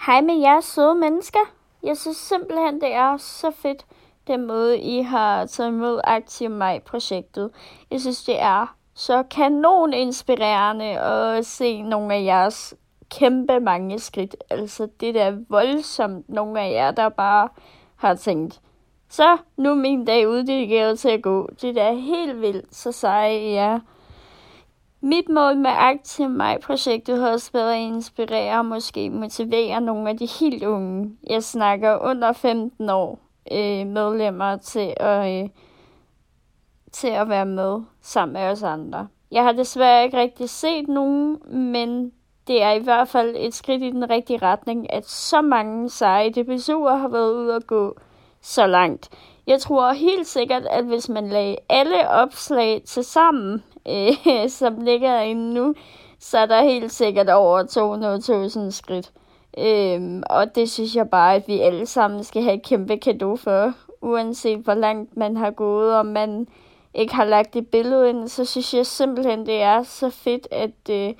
[0.07, 1.55] Hej med jer søde mennesker.
[1.83, 3.87] Jeg synes simpelthen, det er så fedt,
[4.27, 7.51] den måde, I har taget imod Aktiv Mig-projektet.
[7.91, 12.75] Jeg synes, det er så kanon inspirerende at se nogle af jeres
[13.11, 14.37] kæmpe mange skridt.
[14.51, 17.49] Altså, det der voldsomt nogle af jer, der bare
[17.97, 18.61] har tænkt,
[19.09, 21.49] så nu er min dag uddelegeret til at gå.
[21.61, 23.81] Det der er helt vildt, så seje I er.
[25.01, 30.17] Mit mål med Aktiv Mig-projektet har også været at inspirere og måske motivere nogle af
[30.17, 33.19] de helt unge, jeg snakker under 15 år,
[33.53, 35.49] øh, medlemmer til at, øh,
[36.93, 39.09] til at være med sammen med os andre.
[39.31, 41.39] Jeg har desværre ikke rigtig set nogen,
[41.73, 42.13] men
[42.47, 46.33] det er i hvert fald et skridt i den rigtige retning, at så mange seje
[46.37, 47.97] DBSU'er har været ude at gå
[48.41, 49.09] så langt.
[49.47, 55.21] Jeg tror helt sikkert, at hvis man lagde alle opslag til sammen, øh, som ligger
[55.21, 55.75] inde nu,
[56.19, 57.63] så er der helt sikkert over
[58.67, 59.13] 200.000 skridt.
[59.59, 63.37] Øhm, og det synes jeg bare, at vi alle sammen skal have et kæmpe kado
[63.37, 63.73] for.
[64.01, 66.49] Uanset hvor langt man har gået, og man
[66.95, 70.91] ikke har lagt et billede ind, så synes jeg simpelthen, det er så fedt, at,
[70.91, 71.15] øh,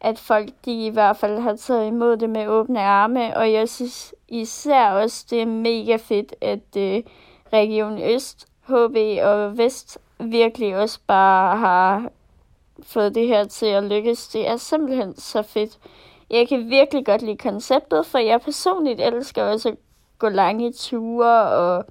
[0.00, 3.36] at folk de i hvert fald har taget imod det med åbne arme.
[3.36, 7.02] Og jeg synes især også, det er mega fedt, at øh,
[7.52, 12.10] Region Øst, HB og Vest virkelig også bare har
[12.82, 14.28] fået det her til at lykkes.
[14.28, 15.78] Det er simpelthen så fedt.
[16.30, 19.76] Jeg kan virkelig godt lide konceptet, for jeg personligt elsker også at
[20.18, 21.84] gå lange ture, og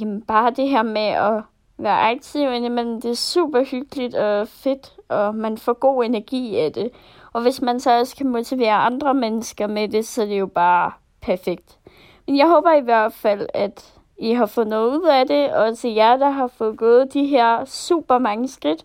[0.00, 1.42] jamen, bare det her med at
[1.78, 6.72] være aktiv indimellem, det er super hyggeligt og fedt, og man får god energi af
[6.72, 6.90] det.
[7.32, 10.46] Og hvis man så også kan motivere andre mennesker med det, så er det jo
[10.46, 11.78] bare perfekt.
[12.26, 15.78] Men jeg håber i hvert fald, at I har fået noget ud af det, og
[15.78, 18.84] til jer, der har fået gået de her super mange skridt,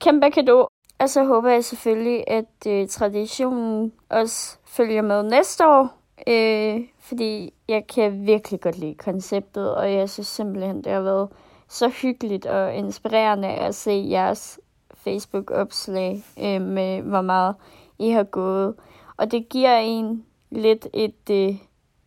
[0.00, 0.67] kæmpe kado.
[0.98, 7.52] Og så håber jeg selvfølgelig, at øh, traditionen også følger med næste år, øh, fordi
[7.68, 11.28] jeg kan virkelig godt lide konceptet, og jeg synes simpelthen, det har været
[11.68, 14.60] så hyggeligt og inspirerende at se jeres
[14.94, 17.54] Facebook-opslag øh, med, hvor meget
[17.98, 18.74] I har gået.
[19.16, 21.54] Og det giver en lidt et, øh,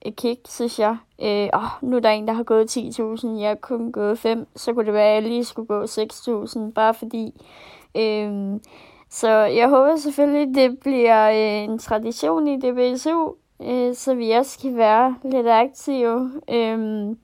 [0.02, 0.98] et kick, synes jeg.
[1.22, 4.48] Øh, åh, nu er der en, der har gået 10.000, jeg har kun gået 5,
[4.56, 7.42] så kunne det være, at jeg lige skulle gå 6.000, bare fordi.
[7.98, 8.62] Øhm,
[9.10, 14.60] så jeg håber selvfølgelig, det bliver øh, en tradition i DBSU, øh, så vi også
[14.60, 16.42] kan være lidt aktive.
[16.50, 17.20] Øhm,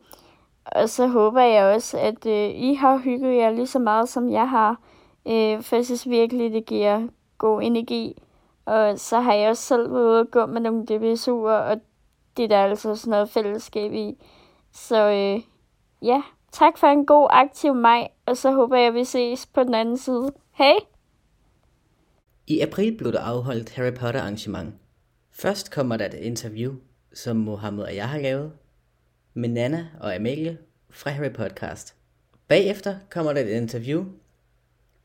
[0.65, 4.29] og så håber jeg også, at øh, I har hygget jer lige så meget, som
[4.29, 4.79] jeg har.
[5.27, 7.07] Øh, for jeg synes virkelig, det giver
[7.37, 8.13] god energi.
[8.65, 11.81] Og så har jeg også selv været ude og gå med nogle DBSU'er, og
[12.37, 14.17] det er der altså sådan noget fællesskab i.
[14.71, 15.41] Så øh,
[16.01, 19.63] ja, tak for en god aktiv maj, og så håber jeg, at vi ses på
[19.63, 20.31] den anden side.
[20.57, 20.75] Hej!
[22.47, 24.73] I april blev der afholdt Harry Potter arrangement.
[25.31, 26.75] Først kommer der et interview,
[27.13, 28.53] som Mohammed og jeg har lavet,
[29.33, 30.57] med Nana og Amalie
[30.89, 31.95] fra Harry Podcast.
[32.47, 34.05] Bagefter kommer der et interview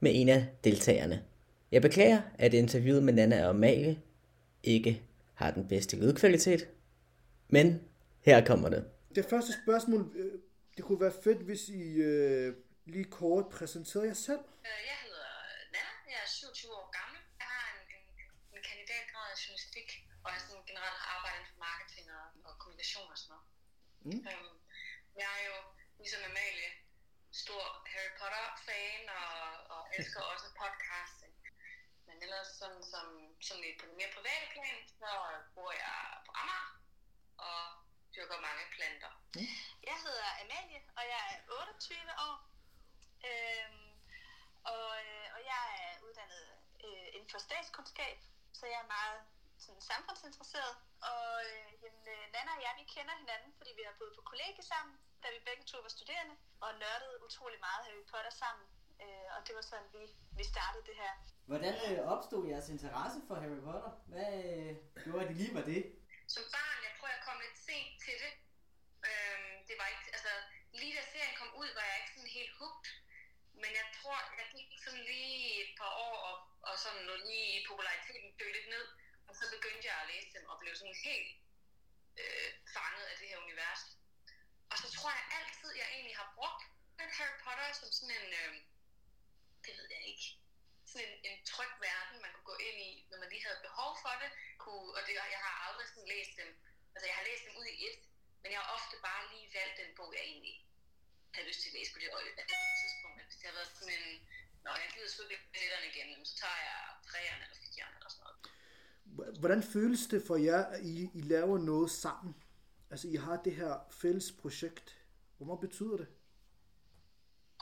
[0.00, 1.22] med en af deltagerne.
[1.72, 3.98] Jeg beklager, at interviewet med Nana og Amalie
[4.62, 5.02] ikke
[5.34, 6.68] har den bedste lydkvalitet,
[7.48, 7.80] men
[8.20, 8.84] her kommer det.
[9.14, 10.32] Det første spørgsmål, øh,
[10.76, 12.54] det kunne være fedt, hvis I øh,
[12.86, 14.38] lige kort præsenterede jer selv.
[14.62, 15.01] Jeg hedder
[16.52, 17.20] 22 år gammel.
[17.40, 18.04] Jeg har en, en,
[18.54, 19.88] en kandidatgrad i journalistik,
[20.24, 23.46] og jeg sådan generelt har arbejdet inden for marketing og, og kommunikation og sådan noget.
[24.06, 24.20] Mm.
[24.30, 24.56] Øhm,
[25.20, 25.58] jeg er jo
[26.02, 26.70] ligesom Amalie
[27.42, 29.36] stor Harry Potter-fan og,
[29.74, 31.34] og elsker også podcasting.
[32.06, 33.06] Men ellers sådan, som,
[33.46, 35.10] sådan lidt på det mere private plan, så
[35.54, 36.70] bor jeg på Amager
[37.48, 37.60] og
[38.14, 39.12] dyrker mange planter.
[39.36, 39.52] Mm.
[39.88, 42.36] Jeg hedder Amalie, og jeg er 28 år.
[43.28, 43.81] Øhm,
[44.74, 46.44] og, øh, og jeg er uddannet
[46.84, 48.16] øh, inden for statskundskab,
[48.58, 49.20] så jeg er meget
[49.64, 50.74] sådan samfundsinteresseret.
[51.10, 54.22] Og øh, jamen, øh, Nana og jeg, vi kender hinanden, fordi vi har boet på
[54.30, 56.34] kollegie sammen, da vi begge to var studerende,
[56.64, 58.66] og nørdede utrolig meget Harry Potter sammen.
[59.02, 60.04] Øh, og det var sådan, vi,
[60.38, 61.12] vi startede det her.
[61.50, 63.92] Hvordan øh, opstod jeres interesse for Harry Potter?
[64.12, 64.72] Hvad øh,
[65.04, 65.80] gjorde, det lige var det?
[66.34, 68.32] Som barn, jeg tror, jeg kom lidt sent til det.
[69.08, 70.32] Øhm, det var ikke, altså,
[70.80, 72.86] lige da serien kom ud, var jeg ikke sådan helt hugt.
[73.62, 76.36] Men jeg tror, jeg gik sådan lige et par år, og,
[76.68, 78.86] og sådan noget lige populariteten dø lidt ned.
[79.28, 81.30] Og så begyndte jeg at læse dem, og blev sådan helt
[82.22, 83.82] øh, fanget af det her univers.
[84.70, 86.62] Og så tror jeg altid, jeg egentlig har brugt
[87.18, 88.52] Harry Potter som sådan en, øh,
[89.64, 90.26] det ved jeg ikke,
[90.90, 93.90] sådan en, en tryg verden, man kunne gå ind i, når man lige havde behov
[94.04, 94.30] for det.
[94.62, 96.50] Kunne, og det, jeg har aldrig sådan læst dem,
[96.94, 97.96] altså jeg har læst dem ud i et,
[98.42, 100.56] men jeg har ofte bare lige valgt den bog, jeg egentlig
[101.34, 102.44] havde lyst til at læse på det, det
[102.82, 103.11] tidspunkt.
[103.32, 104.28] Hvis det har været sådan en,
[104.64, 108.24] når jeg gider sgu ikke letterne igen, så tager jeg træerne eller firerne eller sådan
[108.24, 109.38] noget.
[109.42, 112.32] Hvordan føles det for jer, at I, I laver noget sammen?
[112.92, 114.88] Altså, I har det her fælles projekt.
[115.36, 116.08] Hvor meget betyder det?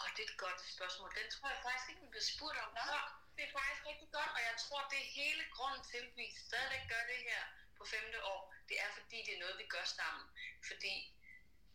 [0.01, 1.09] Og det er et godt spørgsmål.
[1.21, 3.03] Den tror jeg faktisk ikke, vi bliver spurgt om før.
[3.37, 6.27] Det er faktisk rigtig godt, og jeg tror, det er hele grunden til, at vi
[6.47, 7.43] stadigvæk gør det her
[7.79, 8.41] på femte år.
[8.68, 10.25] Det er, fordi det er noget, vi gør sammen.
[10.68, 10.95] Fordi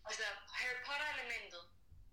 [0.10, 0.26] altså,
[0.60, 1.64] Harry Potter-elementet,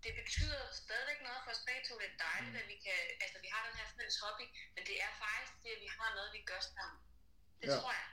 [0.05, 1.93] det betyder stadigvæk noget for os begge to.
[2.01, 4.45] Det er dejligt, at vi kan, altså vi har den her fælles hobby,
[4.75, 6.99] men det er faktisk det, at vi har noget, vi gør sammen.
[7.61, 7.75] Det ja.
[7.79, 8.07] tror jeg.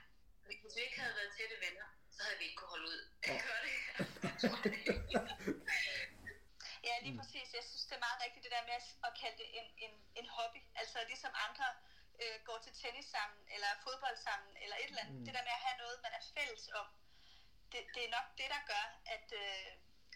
[0.47, 3.35] Hvis vi ikke havde været tætte venner, så havde vi ikke kunne holde ud at
[3.47, 3.75] gøre det.
[6.87, 7.47] Ja, lige præcis.
[7.57, 8.77] Jeg synes, det er meget rigtigt det der med
[9.07, 10.61] at- kalde det en, en, en hobby.
[10.81, 11.67] Altså ligesom andre
[12.21, 15.19] øh, går til tennis sammen, eller fodbold sammen, eller et eller andet.
[15.19, 15.25] Mm.
[15.25, 16.87] Det der med at have noget, man er fælles om,
[17.71, 18.85] det, det er nok det, der gør,
[19.15, 19.67] at, øh,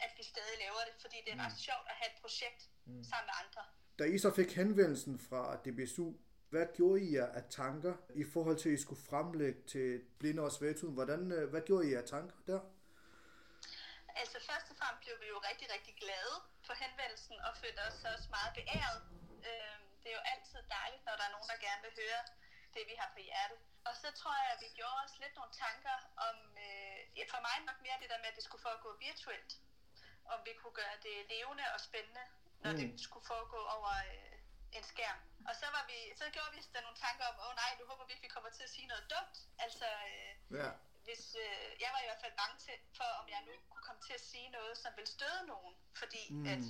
[0.06, 3.04] at vi stadig laver det, fordi det er ret sjovt at have et projekt Mm.
[3.12, 3.62] sammen med andre.
[4.00, 6.08] Da I så fik henvendelsen fra DBSU,
[6.50, 7.94] hvad gjorde I jer af tanker
[8.24, 9.88] i forhold til, at I skulle fremlægge til
[10.20, 10.94] Blinde og Svægtuden?
[11.00, 12.60] Hvordan, øh, hvad gjorde I af tanker der?
[14.22, 16.36] Altså først og fremmest blev vi jo rigtig, rigtig glade
[16.68, 19.00] for henvendelsen og følte os også meget beæret.
[19.50, 22.22] Øhm, det er jo altid dejligt, når der er nogen, der gerne vil høre
[22.76, 23.60] det, vi har på hjertet.
[23.88, 25.96] Og så tror jeg, at vi gjorde os lidt nogle tanker
[26.28, 26.36] om,
[26.66, 27.00] øh,
[27.34, 29.52] for mig nok mere det der med, at det skulle foregå virtuelt.
[30.34, 32.26] Om vi kunne gøre det levende og spændende,
[32.64, 32.78] når mm.
[32.78, 35.20] det skulle foregå over øh, en skærm.
[35.50, 37.84] Og så, var vi, så gjorde vi da nogle tanker om, åh oh, nej, nu
[37.92, 39.38] håber vi ikke, vi kommer til at sige noget dumt.
[39.66, 40.70] Altså, øh, Ja.
[41.06, 44.02] hvis, øh, jeg var i hvert fald bange til, for, om jeg nu kunne komme
[44.08, 46.46] til at sige noget, som vil støde nogen, fordi mm.
[46.54, 46.66] at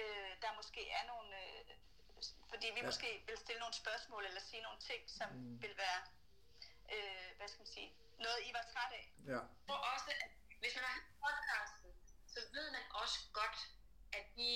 [0.00, 1.64] øh, der måske er nogle, øh,
[2.52, 2.86] fordi vi Ja.
[2.90, 5.38] måske vil stille nogle spørgsmål eller sige nogle ting, som Mm.
[5.38, 5.62] mm.
[5.62, 6.00] vil være,
[6.94, 7.90] øh, hvad skal man sige,
[8.24, 9.06] noget I var træt af.
[9.32, 9.40] Ja.
[9.72, 11.90] Og også, at hvis man har hørt podcasten,
[12.34, 13.58] så ved man også godt,
[14.18, 14.50] at vi,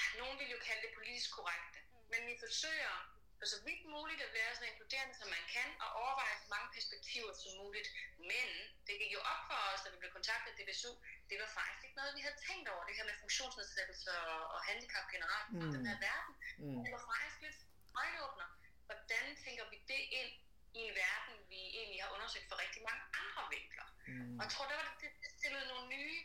[0.00, 1.80] ah, nogen vil jo kalde det politisk korrekte,
[2.12, 2.94] men vi forsøger
[3.38, 6.68] på så vidt muligt at være så inkluderende, som man kan, og overveje så mange
[6.76, 7.88] perspektiver som muligt.
[8.32, 8.48] Men
[8.86, 10.92] det gik jo op for os, da vi blev kontaktet af DBSU,
[11.30, 14.58] det var faktisk ikke noget, vi havde tænkt over, det her med funktionsnedsættelse og, og
[14.68, 15.62] handicap generelt mm.
[15.64, 16.34] I den her verden.
[16.62, 16.80] Mm.
[16.84, 17.58] Det var faktisk lidt
[18.02, 18.48] øjenåbner.
[18.88, 20.32] Hvordan tænker vi det ind
[20.78, 23.88] i en verden, vi egentlig har undersøgt fra rigtig mange andre vinkler?
[24.10, 24.34] Mm.
[24.38, 26.18] Og jeg tror, det, var, det, det stillede nogle nye,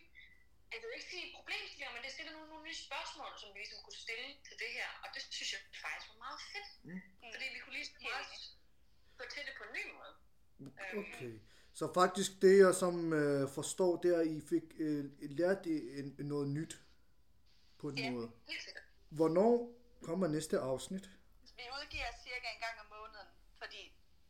[0.74, 3.80] jeg vil ikke sige problemstillinger, men det stillede nogle, nogle nye spørgsmål, som vi ligesom
[3.86, 4.90] kunne stille til det her.
[5.04, 6.70] Og det synes jeg faktisk var meget fedt.
[6.88, 7.02] Mm.
[7.34, 8.36] Fordi vi kunne ligesom også
[9.20, 10.14] gå til det på en ny måde.
[11.02, 11.34] Okay.
[11.80, 15.04] Så faktisk det, jeg som øh, forstår, det er, at I fik øh,
[15.40, 15.62] lært
[16.00, 16.74] en, noget nyt
[17.80, 18.32] på en Ja, måde.
[18.52, 18.84] helt sikkert.
[19.20, 19.54] Hvornår
[20.08, 21.06] kommer næste afsnit?
[21.60, 23.30] Vi udgiver cirka en gang om måneden,
[23.62, 23.82] fordi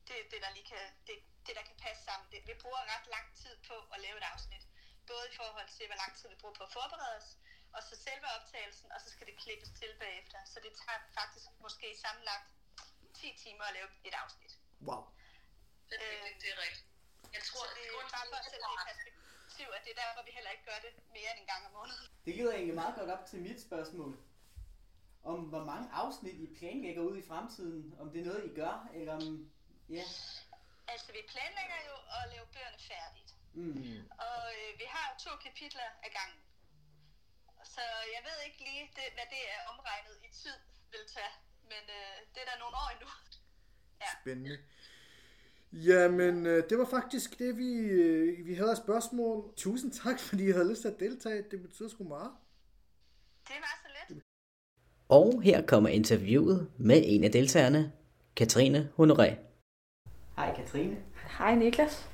[0.08, 1.16] det er det, der lige kan, det,
[1.46, 2.26] det, der kan passe sammen.
[2.32, 4.64] Det, vi bruger ret lang tid på at lave et afsnit.
[5.12, 7.30] Både i forhold til, hvor lang tid vi bruger på at forberede os,
[7.76, 10.40] og så selve optagelsen, og så skal det klippes til bagefter.
[10.52, 12.48] Så det tager faktisk måske sammenlagt
[13.14, 14.54] 10 timer at lave et afsnit.
[14.88, 15.02] Wow.
[15.90, 16.88] Det, det, det, det er rigtigt.
[17.36, 20.22] Jeg tror, det er bare for at sætte det i perspektiv, at det er derfor,
[20.28, 22.06] vi heller ikke gør det mere end en gang om måneden.
[22.26, 24.14] Det leder egentlig meget godt op til mit spørgsmål.
[25.24, 27.96] Om hvor mange afsnit I planlægger ud i fremtiden.
[28.00, 29.52] Om det er noget, I gør, eller om...
[29.90, 30.06] Ja.
[30.88, 33.33] Altså, vi planlægger jo at lave bøgerne færdigt.
[33.54, 34.00] Mm.
[34.28, 36.40] Og øh, vi har to kapitler af gangen.
[37.74, 37.84] Så
[38.16, 40.58] jeg ved ikke lige, det, hvad det er omregnet i tid
[40.92, 41.34] vil tage.
[41.72, 43.10] Men øh, det er der nogle år endnu.
[44.22, 44.58] Spændende.
[45.74, 49.54] Jamen, øh, det var faktisk det, vi, øh, vi havde af spørgsmål.
[49.58, 51.44] Tusind tak, fordi I havde lyst til at deltage.
[51.52, 52.32] Det betyder sgu meget.
[53.48, 54.24] Det var så lidt.
[55.10, 57.92] Og her kommer interviewet med en af deltagerne,
[58.36, 59.36] Katrine Honoré.
[60.36, 60.98] Hej Katrine.
[61.38, 62.13] Hej Niklas.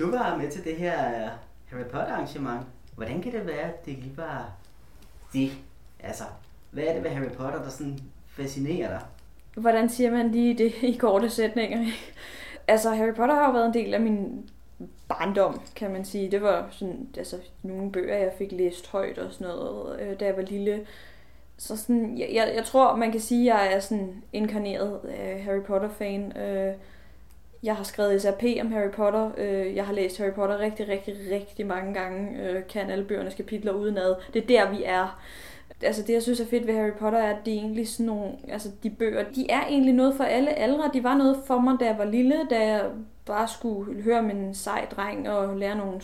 [0.00, 1.28] Du var med til det her
[1.66, 2.66] Harry Potter arrangement.
[2.96, 4.52] Hvordan kan det være, at det lige var
[5.32, 5.50] det?
[6.00, 6.24] Altså,
[6.70, 9.00] hvad er det ved Harry Potter, der sådan fascinerer dig?
[9.56, 11.86] Hvordan siger man lige det i korte sætninger?
[12.68, 14.50] altså, Harry Potter har jo været en del af min
[15.08, 16.30] barndom, kan man sige.
[16.30, 20.24] Det var sådan, altså, nogle bøger, jeg fik læst højt og sådan noget, øh, da
[20.24, 20.86] jeg var lille.
[21.56, 25.44] Så sådan, jeg, jeg, jeg tror, man kan sige, at jeg er sådan inkarneret øh,
[25.44, 26.36] Harry Potter-fan.
[26.36, 26.74] Øh,
[27.62, 29.30] jeg har skrevet SRP om Harry Potter.
[29.38, 32.42] Øh, jeg har læst Harry Potter rigtig, rigtig, rigtig mange gange.
[32.42, 34.14] Øh, kan alle bøgernes kapitler udenad.
[34.34, 35.20] Det er der, vi er.
[35.82, 38.06] Altså det, jeg synes er fedt ved Harry Potter, er, at de er egentlig sådan
[38.06, 40.90] nogle, altså de bøger, de er egentlig noget for alle aldre.
[40.92, 42.90] De var noget for mig, da jeg var lille, da jeg
[43.26, 46.00] bare skulle høre om en sej dreng og lære nogle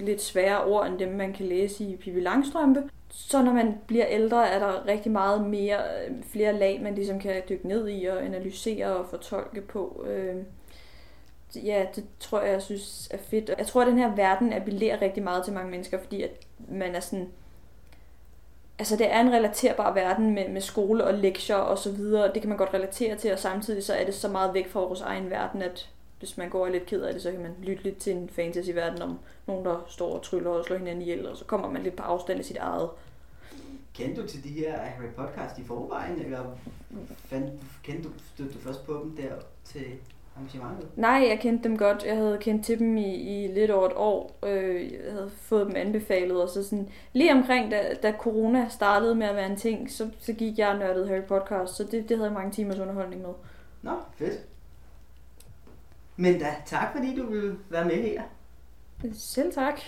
[0.00, 2.82] lidt svære ord, end dem man kan læse i Pippi Langstrømpe.
[3.10, 7.20] Så når man bliver ældre, er der rigtig meget mere, øh, flere lag, man ligesom
[7.20, 10.06] kan dykke ned i og analysere og fortolke på.
[10.08, 10.36] Øh,
[11.54, 13.50] ja, det tror jeg, jeg synes er fedt.
[13.58, 16.30] Jeg tror, at den her verden appellerer rigtig meget til mange mennesker, fordi at
[16.68, 17.28] man er sådan...
[18.78, 22.32] Altså, det er en relaterbar verden med, med skole og lektier og så videre.
[22.34, 24.80] Det kan man godt relatere til, og samtidig så er det så meget væk fra
[24.80, 27.40] vores egen verden, at hvis man går og er lidt ked af det, så kan
[27.40, 31.02] man lytte lidt til en fantasy-verden om nogen, der står og tryller og slår hinanden
[31.02, 32.90] ihjel, og så kommer man lidt på afstand af sit eget.
[33.94, 36.44] Kendte du til de her Harry podcast i forvejen, eller
[37.24, 39.32] fandt, kendte du, stødte du først på dem der
[39.64, 39.84] til
[40.38, 40.88] arrangementet?
[40.96, 42.04] Nej, jeg kendte dem godt.
[42.04, 44.38] Jeg havde kendt til dem i, i lidt over et år.
[44.46, 49.14] Øh, jeg havde fået dem anbefalet, og så sådan, lige omkring, da, da corona startede
[49.14, 52.08] med at være en ting, så, så gik jeg og nørdede Harry Podcast, så det,
[52.08, 53.30] det havde jeg mange timers underholdning med.
[53.82, 54.40] Nå, fedt.
[56.16, 58.22] Men da, tak fordi du ville være med her.
[59.12, 59.80] Selv tak.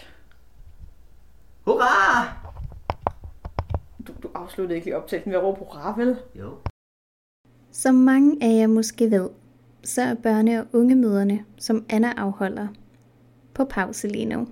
[1.65, 2.29] Hurra!
[4.07, 6.19] Du, du afsluttede ikke lige optagelsen ved at råbe hurra, vel?
[6.35, 6.57] Jo.
[7.71, 9.31] Som mange af jer måske ved,
[9.85, 12.69] så er børne- og ungemøderne, som Anna afholder,
[13.55, 14.49] på pause lige nu.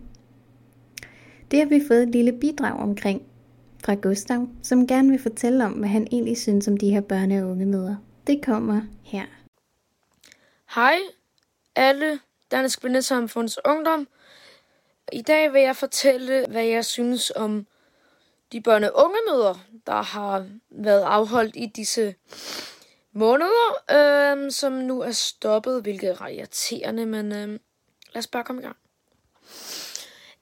[1.50, 3.22] Det har vi fået et lille bidrag omkring
[3.84, 7.42] fra Gustav, som gerne vil fortælle om, hvad han egentlig synes om de her børne-
[7.44, 7.96] og ungemøder.
[8.26, 9.24] Det kommer her.
[10.74, 10.98] Hej
[11.76, 12.18] alle
[12.50, 14.08] Dansk Blindesamfunds Ungdom.
[15.12, 17.66] I dag vil jeg fortælle, hvad jeg synes om
[18.52, 19.54] de børne- og ungemøder,
[19.86, 22.14] der har været afholdt i disse
[23.18, 27.48] måneder, øh, som nu er stoppet, hvilket er irriterende, men øh,
[28.12, 28.76] lad os bare komme i gang.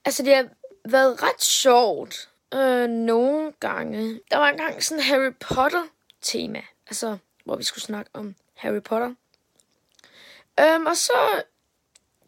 [0.05, 0.47] Altså, det har
[0.85, 4.19] været ret sjovt øh, nogle gange.
[4.31, 9.13] Der var engang sådan Harry Potter-tema, altså, hvor vi skulle snakke om Harry Potter.
[10.59, 11.43] Øhm, og så,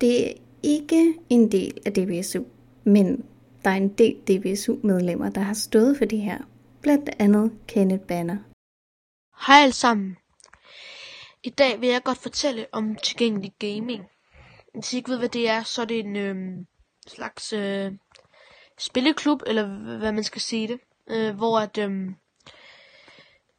[0.00, 0.30] Det er
[0.62, 2.42] ikke en del af DBSU,
[2.84, 3.24] men
[3.64, 6.38] der er en del DBSU-medlemmer, der har stået for det her.
[6.80, 8.36] Blandt andet Kenneth Banner.
[9.46, 10.16] Hej alle sammen.
[11.46, 14.04] I dag vil jeg godt fortælle om tilgængelig gaming.
[14.74, 16.36] Hvis I ikke ved, hvad det er, så er det en øh,
[17.06, 17.92] slags øh,
[18.78, 19.66] spilleklub, eller
[19.98, 20.80] hvad man skal sige det,
[21.10, 22.10] øh, hvor at øh,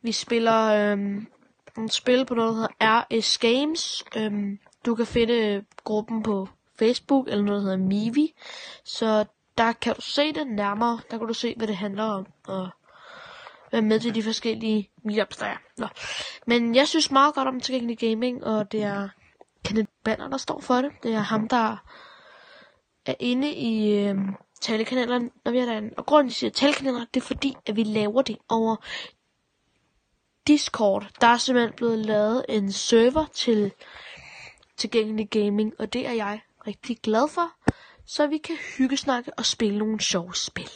[0.02, 0.98] vi spiller øh,
[1.76, 4.04] nogle spil på noget, der hedder RS Games.
[4.18, 6.48] Øh, du kan finde gruppen på
[6.80, 8.34] Facebook, eller noget, der hedder Mivi.
[8.84, 9.26] Så
[9.58, 11.00] der kan du se det nærmere.
[11.12, 12.70] Der kan du se, hvad det handler om, og
[13.72, 15.58] være med til de forskellige meetups, der er.
[15.78, 15.88] Nå.
[16.48, 19.10] Men jeg synes meget godt om tilgængelig gaming, og det er
[19.66, 20.92] Kenneth Banner, der står for det.
[21.04, 21.78] Det er ham, der
[23.06, 24.16] er inde i øh,
[24.62, 25.94] talekanalerne, når vi er derinde.
[25.98, 28.76] Og grunden til, at jeg siger talekanaler, det er fordi, at vi laver det over
[30.48, 31.10] Discord.
[31.22, 33.72] Der er simpelthen blevet lavet en server til
[34.78, 37.52] tilgængelig gaming, og det er jeg rigtig glad for,
[38.06, 40.70] så vi kan hyggesnakke og spille nogle sjove spil.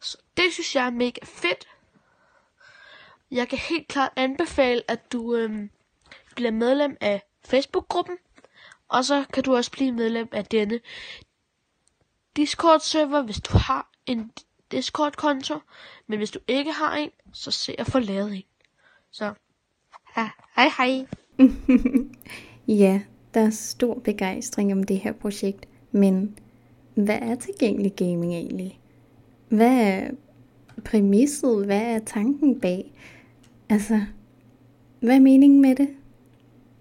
[0.00, 1.68] Så det synes jeg er mega fedt.
[3.34, 5.70] Jeg kan helt klart anbefale, at du øhm,
[6.36, 8.16] bliver medlem af Facebook-gruppen,
[8.88, 10.80] og så kan du også blive medlem af denne
[12.36, 14.30] Discord-server, hvis du har en
[14.72, 15.54] Discord-konto.
[16.06, 18.42] Men hvis du ikke har en, så se at få lavet en.
[19.10, 19.32] Så,
[20.16, 21.06] ja, hej hej.
[22.82, 23.02] ja,
[23.34, 26.38] der er stor begejstring om det her projekt, men
[26.94, 28.80] hvad er tilgængelig gaming egentlig?
[29.48, 30.10] Hvad er
[30.84, 31.64] præmisset?
[31.64, 32.92] Hvad er tanken bag?
[33.74, 34.00] Altså,
[35.00, 35.88] hvad er meningen med det?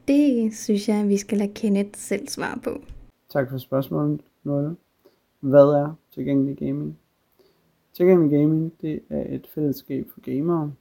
[0.07, 2.69] Det synes jeg, vi skal lade Kenneth selv svare på.
[3.29, 4.75] Tak for spørgsmålet, Lotte.
[5.39, 6.97] Hvad er tilgængelig gaming?
[7.93, 10.73] Tilgængelig gaming, det er et fællesskab for gamere.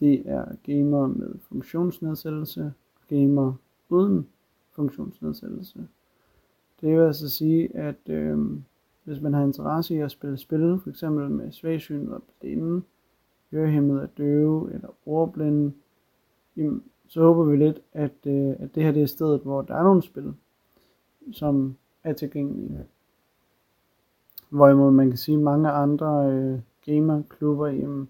[0.00, 3.56] Det er gamere med funktionsnedsættelse og gamere
[3.88, 4.26] uden
[4.72, 5.78] funktionsnedsættelse.
[6.80, 8.38] Det vil altså sige, at øh,
[9.04, 11.02] hvis man har interesse i at spille spil, f.eks.
[11.02, 12.82] med svagsyn og blinde,
[13.54, 15.72] hørehæmmet af døve eller ordblinde,
[16.56, 19.74] jamen, så håber vi lidt, at, øh, at det her det er stedet, hvor der
[19.74, 20.34] er nogle spil,
[21.32, 22.84] som er tilgængelige.
[24.48, 28.08] Hvorimod man kan sige, at mange andre øh, gamerklubber, jamen,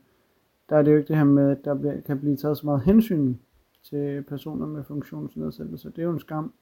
[0.69, 2.67] der er det jo ikke det her med, at der bliver, kan blive taget så
[2.67, 3.35] meget hensyn
[3.83, 5.91] til personer med funktionsnedsættelse.
[5.91, 6.53] Det er jo en skam.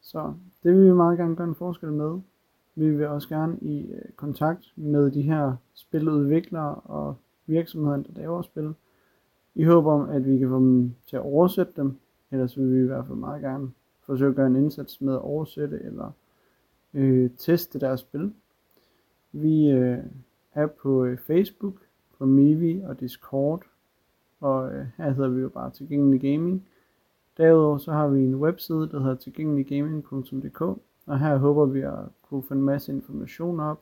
[0.00, 2.20] Så det vil vi meget gerne gøre en forskel med.
[2.74, 7.16] Vi vil også gerne i øh, kontakt med de her spiludviklere og
[7.46, 8.74] virksomheden, der laver spil.
[9.54, 11.96] I håber om, at vi kan få dem til at oversætte dem.
[12.30, 13.70] Ellers vil vi i hvert fald meget gerne
[14.02, 16.10] forsøge at gøre en indsats med at oversætte eller
[16.94, 18.32] øh, teste deres spil.
[19.32, 19.98] Vi øh,
[20.54, 21.74] er på øh, Facebook,
[22.18, 23.62] på Mivi og Discord,
[24.40, 26.66] og øh, her hedder vi jo bare Tilgængelig Gaming.
[27.36, 30.60] Derudover så har vi en webside, der hedder tilgængeliggaming.dk,
[31.06, 33.80] og her håber vi at kunne finde en masse information op.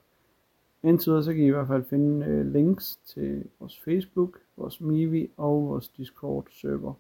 [0.85, 4.81] Indtil videre så kan I i hvert fald finde øh, links til vores Facebook, vores
[4.81, 6.95] Mivi og vores Discord server.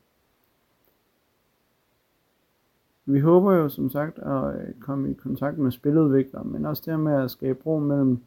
[3.06, 7.00] Vi håber jo som sagt at øh, komme i kontakt med spiludviklere, men også det
[7.00, 8.18] med at skabe bro mellem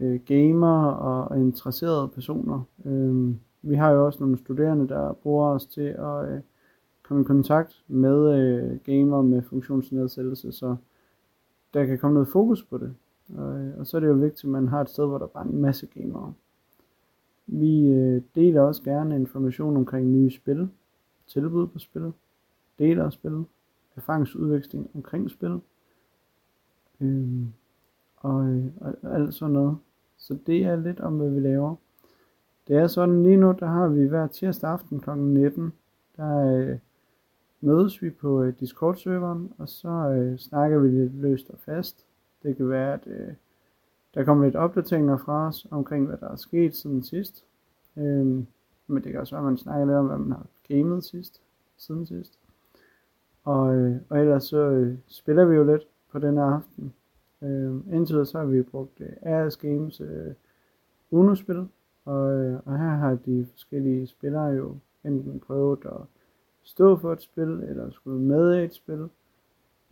[0.00, 2.62] øh, gamer og interesserede personer.
[2.84, 6.40] Øh, vi har jo også nogle studerende, der bruger os til at øh,
[7.02, 10.76] komme i kontakt med øh, gamer med funktionsnedsættelse, så
[11.74, 12.94] der kan komme noget fokus på det.
[13.36, 15.26] Og, øh, og så er det jo vigtigt, at man har et sted, hvor der
[15.26, 16.34] bare er en masse gamere.
[17.46, 20.68] Vi øh, deler også gerne information omkring nye spil,
[21.26, 22.12] tilbud på spil,
[22.78, 23.44] deler af spil,
[23.96, 25.60] erfaringsudveksling omkring spil,
[27.00, 27.46] øh,
[28.16, 29.78] og, øh, og alt sådan noget.
[30.16, 31.74] Så det er lidt om, hvad vi laver.
[32.68, 35.10] Det er sådan lige nu, der har vi hver tirsdag aften kl.
[35.10, 35.72] 19,
[36.16, 36.78] der øh,
[37.60, 42.06] mødes vi på øh, Discord-serveren, og så øh, snakker vi lidt løst og fast.
[42.42, 43.34] Det kan være, at øh,
[44.14, 47.44] der kommer lidt opdateringer fra os omkring, hvad der er sket siden sidst.
[47.96, 48.26] Øh,
[48.86, 51.40] men det kan også være, at man snakker lidt om, hvad man har gamet sidst,
[51.76, 52.38] siden sidst.
[53.44, 56.92] Og, øh, og ellers så øh, spiller vi jo lidt på den her aften.
[57.42, 60.34] Øh, indtil videre så har vi brugt øh, RS Games øh,
[61.10, 61.68] Uno-spil,
[62.04, 66.00] og, øh, og her har de forskellige spillere jo enten prøvet at
[66.62, 69.08] stå for et spil, eller skulle med i et spil.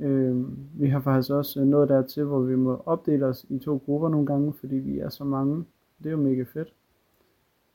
[0.01, 0.45] Øh,
[0.81, 4.09] vi har faktisk også øh, nået dertil, hvor vi må opdele os i to grupper
[4.09, 5.65] nogle gange, fordi vi er så mange.
[5.99, 6.75] Det er jo mega fedt.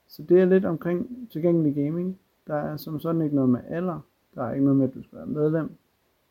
[0.07, 2.19] Så det er lidt omkring tilgængelig gaming.
[2.47, 3.99] Der er som sådan ikke noget med alder.
[4.36, 5.71] Der er ikke noget med, at du skal være medlem,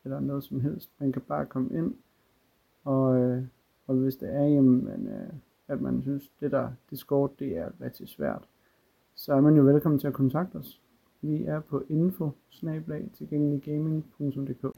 [0.03, 0.89] eller noget som helst.
[0.99, 1.93] Man kan bare komme ind,
[2.83, 3.43] og, øh,
[3.87, 5.33] og hvis det er, jamen, øh,
[5.67, 8.47] at man synes, det der Discord, det er rigtig svært,
[9.15, 10.81] så er man jo velkommen til at kontakte os.
[11.21, 12.29] Vi er på info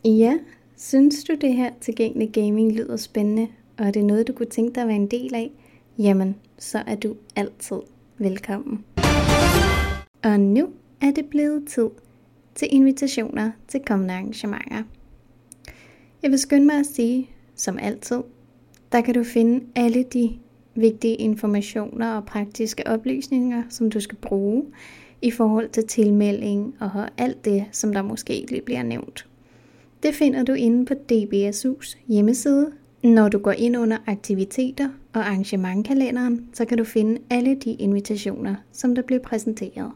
[0.06, 0.40] Ja,
[0.78, 3.48] synes du det her tilgængelige gaming lyder spændende,
[3.78, 5.52] og er det noget, du kunne tænke dig at være en del af?
[6.00, 7.78] Jamen, så er du altid
[8.18, 8.86] velkommen.
[10.24, 10.70] Og nu
[11.02, 11.90] er det blevet tid
[12.56, 14.84] til invitationer til kommende arrangementer.
[16.24, 18.22] Jeg vil skynde mig at sige, som altid,
[18.92, 20.40] der kan du finde alle de
[20.76, 24.66] vigtige informationer og praktiske oplysninger, som du skal bruge
[25.22, 29.28] i forhold til tilmelding og alt det, som der måske lige bliver nævnt.
[30.04, 32.72] Det finder du inde på DBSU's hjemmeside.
[33.04, 38.56] Når du går ind under aktiviteter og arrangementkalenderen, så kan du finde alle de invitationer,
[38.72, 39.92] som der bliver præsenteret.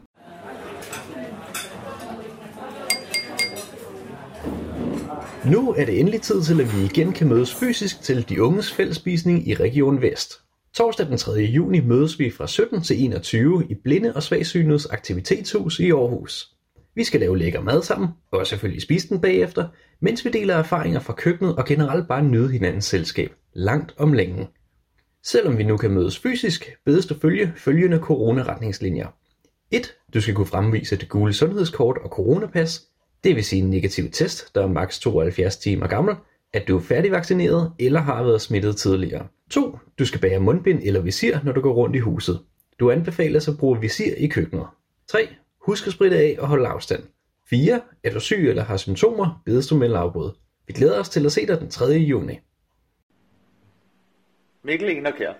[5.50, 8.72] Nu er det endelig tid til, at vi igen kan mødes fysisk til de unges
[8.72, 10.32] fællesspisning i Region Vest.
[10.74, 11.32] Torsdag den 3.
[11.32, 16.48] juni mødes vi fra 17 til 21 i Blinde og Svagsynets Aktivitetshus i Aarhus.
[16.94, 19.68] Vi skal lave lækker mad sammen, og selvfølgelig spise den bagefter,
[20.02, 24.48] mens vi deler erfaringer fra køkkenet og generelt bare nyde hinandens selskab, langt om længe.
[25.24, 29.06] Selvom vi nu kan mødes fysisk, bedes du følge følgende coronaretningslinjer.
[29.70, 29.94] 1.
[30.14, 32.82] Du skal kunne fremvise det gule sundhedskort og coronapas,
[33.24, 36.14] det vil sige en negativ test, der er maks 72 timer gammel,
[36.52, 39.26] at du er færdigvaccineret eller har været smittet tidligere.
[39.50, 39.78] 2.
[39.98, 42.40] Du skal bære mundbind eller visir, når du går rundt i huset.
[42.80, 44.66] Du anbefales at bruge visir i køkkenet.
[45.08, 45.28] 3.
[45.66, 47.02] Husk at spritte af og holde afstand.
[47.52, 47.80] 4.
[48.04, 50.30] Er du syg eller har symptomer, bedes du melde afbud.
[50.66, 51.84] Vi glæder os til at se dig den 3.
[51.84, 52.38] juni.
[54.62, 55.32] Mikkel Enerkær.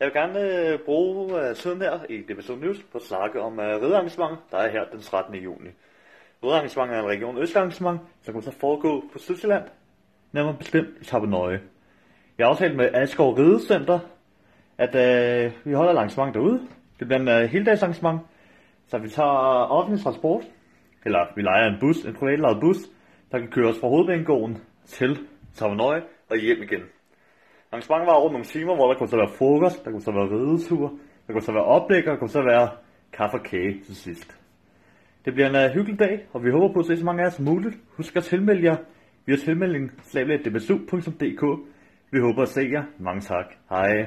[0.00, 3.52] Jeg vil gerne øh, bruge uh, tiden her i Depression News på at snakke om
[3.52, 5.34] uh, der er her den 13.
[5.34, 5.68] juni.
[6.44, 9.64] Ridearrangement er en region østarrangement, som kommer til at foregå på Sydsjælland,
[10.32, 11.60] nærmere bestemt i Tabenøje.
[12.38, 13.98] Jeg har aftalt med Asgaard Ridecenter,
[14.78, 16.60] at øh, vi holder arrangement derude.
[16.98, 18.20] Det bliver en øh, heldagsarrangement,
[18.88, 19.30] så vi tager
[19.70, 20.44] offentlig transport,
[21.06, 22.78] eller vi leger en bus, en privatlejet bus,
[23.30, 25.18] der kan køre os fra hovedbanegården til
[25.54, 26.82] Tavanøje og hjem igen.
[27.72, 30.32] Arrangementet var over nogle timer, hvor der kunne så være frokost, der kunne så være
[30.34, 30.84] ridetur,
[31.26, 32.66] der kunne så være oplæg, og der kunne så være
[33.12, 34.28] kaffe og kage til sidst.
[35.24, 37.24] Det bliver en uh, hyggelig dag, og vi håber på at se så mange af
[37.26, 37.76] jer som muligt.
[37.96, 38.76] Husk at tilmelde jer
[39.26, 41.42] via tilmelding slageligt.dbsu.dk.
[42.12, 42.84] Vi håber at se jer.
[42.98, 43.46] Mange tak.
[43.70, 44.06] Hej.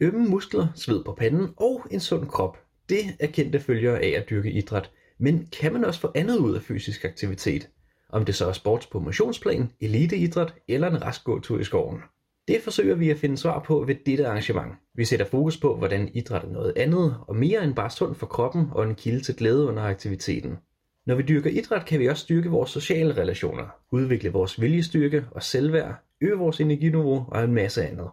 [0.00, 2.58] Ømme muskler, sved på panden og en sund krop.
[2.88, 4.90] Det er kendte følgere af at dyrke idræt.
[5.18, 7.68] Men kan man også få andet ud af fysisk aktivitet?
[8.08, 12.00] Om det så er sports på motionsplan, eliteidræt eller en rask gåtur i skoven.
[12.48, 14.72] Det forsøger vi at finde svar på ved dette arrangement.
[14.94, 18.26] Vi sætter fokus på, hvordan idræt er noget andet og mere end bare sund for
[18.26, 20.58] kroppen og en kilde til glæde under aktiviteten.
[21.06, 25.42] Når vi dyrker idræt, kan vi også styrke vores sociale relationer, udvikle vores viljestyrke og
[25.42, 28.08] selvværd, øge vores energiniveau og en masse andet.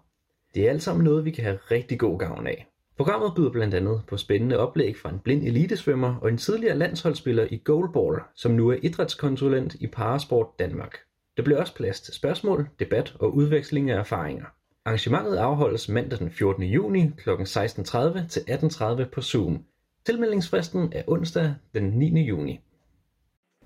[0.55, 2.72] Det er alt sammen noget, vi kan have rigtig god gavn af.
[2.97, 7.47] Programmet byder blandt andet på spændende oplæg fra en blind elitesvømmer og en tidligere landsholdsspiller
[7.51, 10.97] i goalball, som nu er idrætskonsulent i Parasport Danmark.
[11.37, 14.45] Der bliver også plads til spørgsmål, debat og udveksling af erfaringer.
[14.85, 16.63] Arrangementet afholdes mandag den 14.
[16.63, 17.29] juni kl.
[17.29, 19.63] 16.30 til 18.30 på Zoom.
[20.05, 22.21] Tilmeldingsfristen er onsdag den 9.
[22.21, 22.59] juni.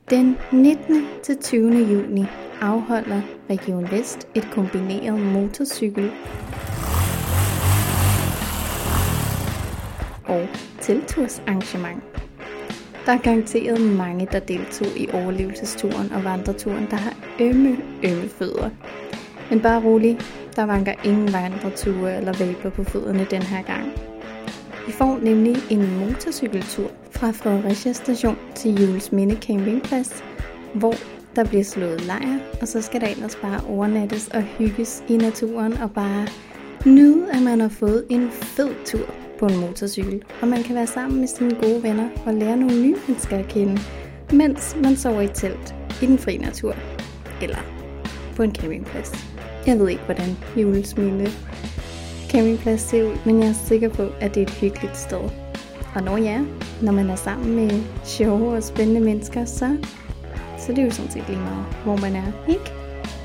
[0.09, 1.05] Den 19.
[1.23, 1.77] til 20.
[1.77, 2.25] juni
[2.61, 6.11] afholder Region Vest et kombineret motorcykel
[10.27, 10.47] og
[10.81, 12.03] teltursarrangement.
[13.05, 18.69] Der er garanteret mange, der deltog i overlevelsesturen og vandreturen, der har ømme, ømme fødder.
[19.49, 20.19] Men bare rolig,
[20.55, 23.91] der vanker ingen vandreture eller vabler på fødderne den her gang.
[24.87, 30.23] Vi får nemlig en motorcykeltur fra Fredericia station til Jules Minde Campingplads,
[30.73, 30.93] hvor
[31.35, 35.73] der bliver slået lejr, og så skal der ellers bare overnattes og hygges i naturen
[35.77, 36.27] og bare
[36.85, 40.87] nyde, at man har fået en fed tur på en motorcykel, og man kan være
[40.87, 43.81] sammen med sine gode venner og lære nogle nye mennesker at kende,
[44.33, 46.75] mens man sover i telt i den frie natur,
[47.41, 47.57] eller
[48.35, 49.11] på en campingplads.
[49.67, 51.31] Jeg ved ikke, hvordan julesmilde
[52.29, 55.29] campingplads ser ud, men jeg er sikker på, at det er et hyggeligt sted.
[55.95, 56.41] Og når ja,
[56.81, 59.77] når man er sammen med sjove og spændende mennesker, så,
[60.57, 62.71] så det er jo sådan set lige meget, hvor man er, ikke?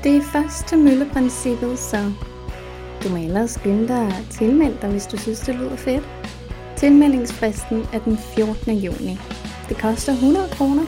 [0.03, 1.97] Det er først til mølleprincippet, så
[3.03, 6.03] du må ellers skynde dig at tilmelde dig, hvis du synes, det lyder fedt.
[6.77, 8.73] Tilmeldingsfristen er den 14.
[8.73, 9.19] juni.
[9.69, 10.83] Det koster 100 kroner,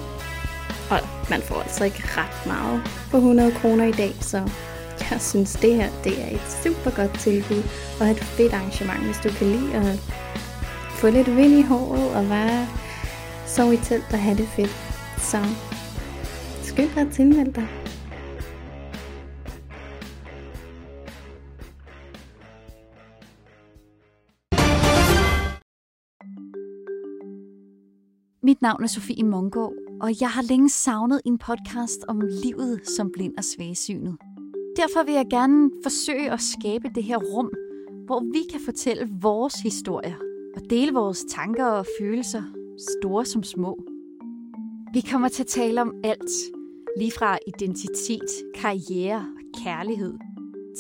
[0.92, 4.50] og man får altså ikke ret meget for 100 kroner i dag, så
[5.12, 7.64] jeg synes, det her det er et super godt tilbud
[8.00, 10.00] og et fedt arrangement, hvis du kan lide at
[10.90, 12.68] få lidt vind i håret og bare
[13.46, 14.76] sove i telt og have det fedt.
[15.18, 15.38] Så
[16.64, 17.85] skynd dig at tilmelde dig.
[28.56, 29.70] Mit navn er Sofie Mongo,
[30.02, 34.18] og jeg har længe savnet en podcast om livet som blind og svagsynet.
[34.76, 37.52] Derfor vil jeg gerne forsøge at skabe det her rum,
[38.06, 40.16] hvor vi kan fortælle vores historier
[40.56, 42.44] og dele vores tanker og følelser,
[43.00, 43.80] store som små.
[44.94, 46.32] Vi kommer til at tale om alt,
[46.98, 50.14] lige fra identitet, karriere og kærlighed,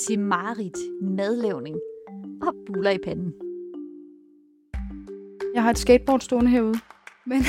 [0.08, 1.76] til marit, madlavning
[2.42, 3.34] og buller i panden.
[5.54, 6.80] Jeg har et skateboard stående herude,
[7.26, 7.46] men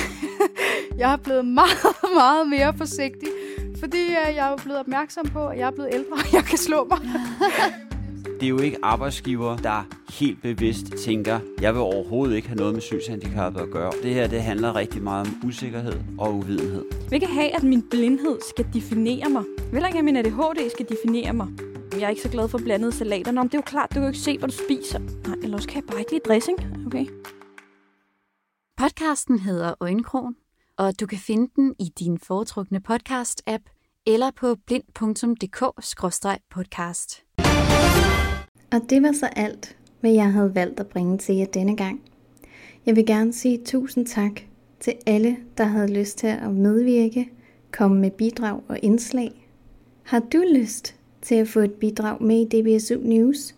[1.01, 3.29] jeg er blevet meget, meget mere forsigtig,
[3.81, 6.59] fordi øh, jeg er blevet opmærksom på, at jeg er blevet ældre, og jeg kan
[6.59, 6.99] slå mig.
[8.41, 9.89] Det er jo ikke arbejdsgiver, der
[10.19, 13.93] helt bevidst tænker, jeg vil overhovedet ikke have noget med synshandicappet at gøre.
[14.03, 16.85] Det her det handler rigtig meget om usikkerhed og uvidenhed.
[16.91, 19.45] Jeg vil ikke have, at min blindhed skal definere mig.
[19.59, 21.49] Jeg vil ikke have, at min ADHD skal definere mig.
[21.93, 23.33] Jeg er ikke så glad for blandede salater.
[23.33, 24.99] Nå, men det er jo klart, du kan jo ikke se, hvad du spiser.
[24.99, 26.59] Nej, eller også kan jeg bare ikke lide dressing.
[26.87, 27.07] Okay.
[28.79, 30.37] Podcasten hedder Øjenkrogen,
[30.77, 33.63] og du kan finde den i din foretrukne podcast-app
[34.07, 37.25] eller på blind.dk-podcast.
[38.73, 42.01] Og det var så alt, hvad jeg havde valgt at bringe til jer denne gang.
[42.87, 44.33] Jeg vil gerne sige tusind tak
[44.81, 47.31] til alle, der havde lyst til at medvirke,
[47.73, 49.51] komme med bidrag og indslag.
[50.03, 53.55] Har du lyst til at få et bidrag med i DBSU News,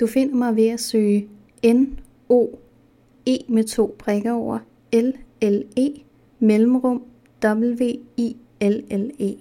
[0.00, 1.28] Du finder mig ved at søge
[1.64, 2.46] N-O
[3.26, 4.58] E med to prikker over
[4.92, 6.02] L-L-E
[6.38, 7.02] mellemrum
[7.44, 9.34] W-I-L-L-E.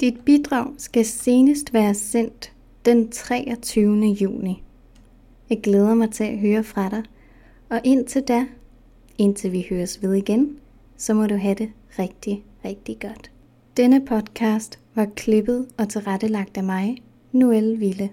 [0.00, 2.52] Dit bidrag skal senest være sendt
[2.84, 4.06] den 23.
[4.06, 4.62] juni.
[5.50, 7.02] Jeg glæder mig til at høre fra dig,
[7.68, 8.46] og indtil da,
[9.18, 10.56] indtil vi høres ved igen,
[10.96, 13.30] så må du have det rigtig, rigtig godt.
[13.76, 16.96] Denne podcast var klippet og tilrettelagt af mig,
[17.32, 18.10] Noelle Ville.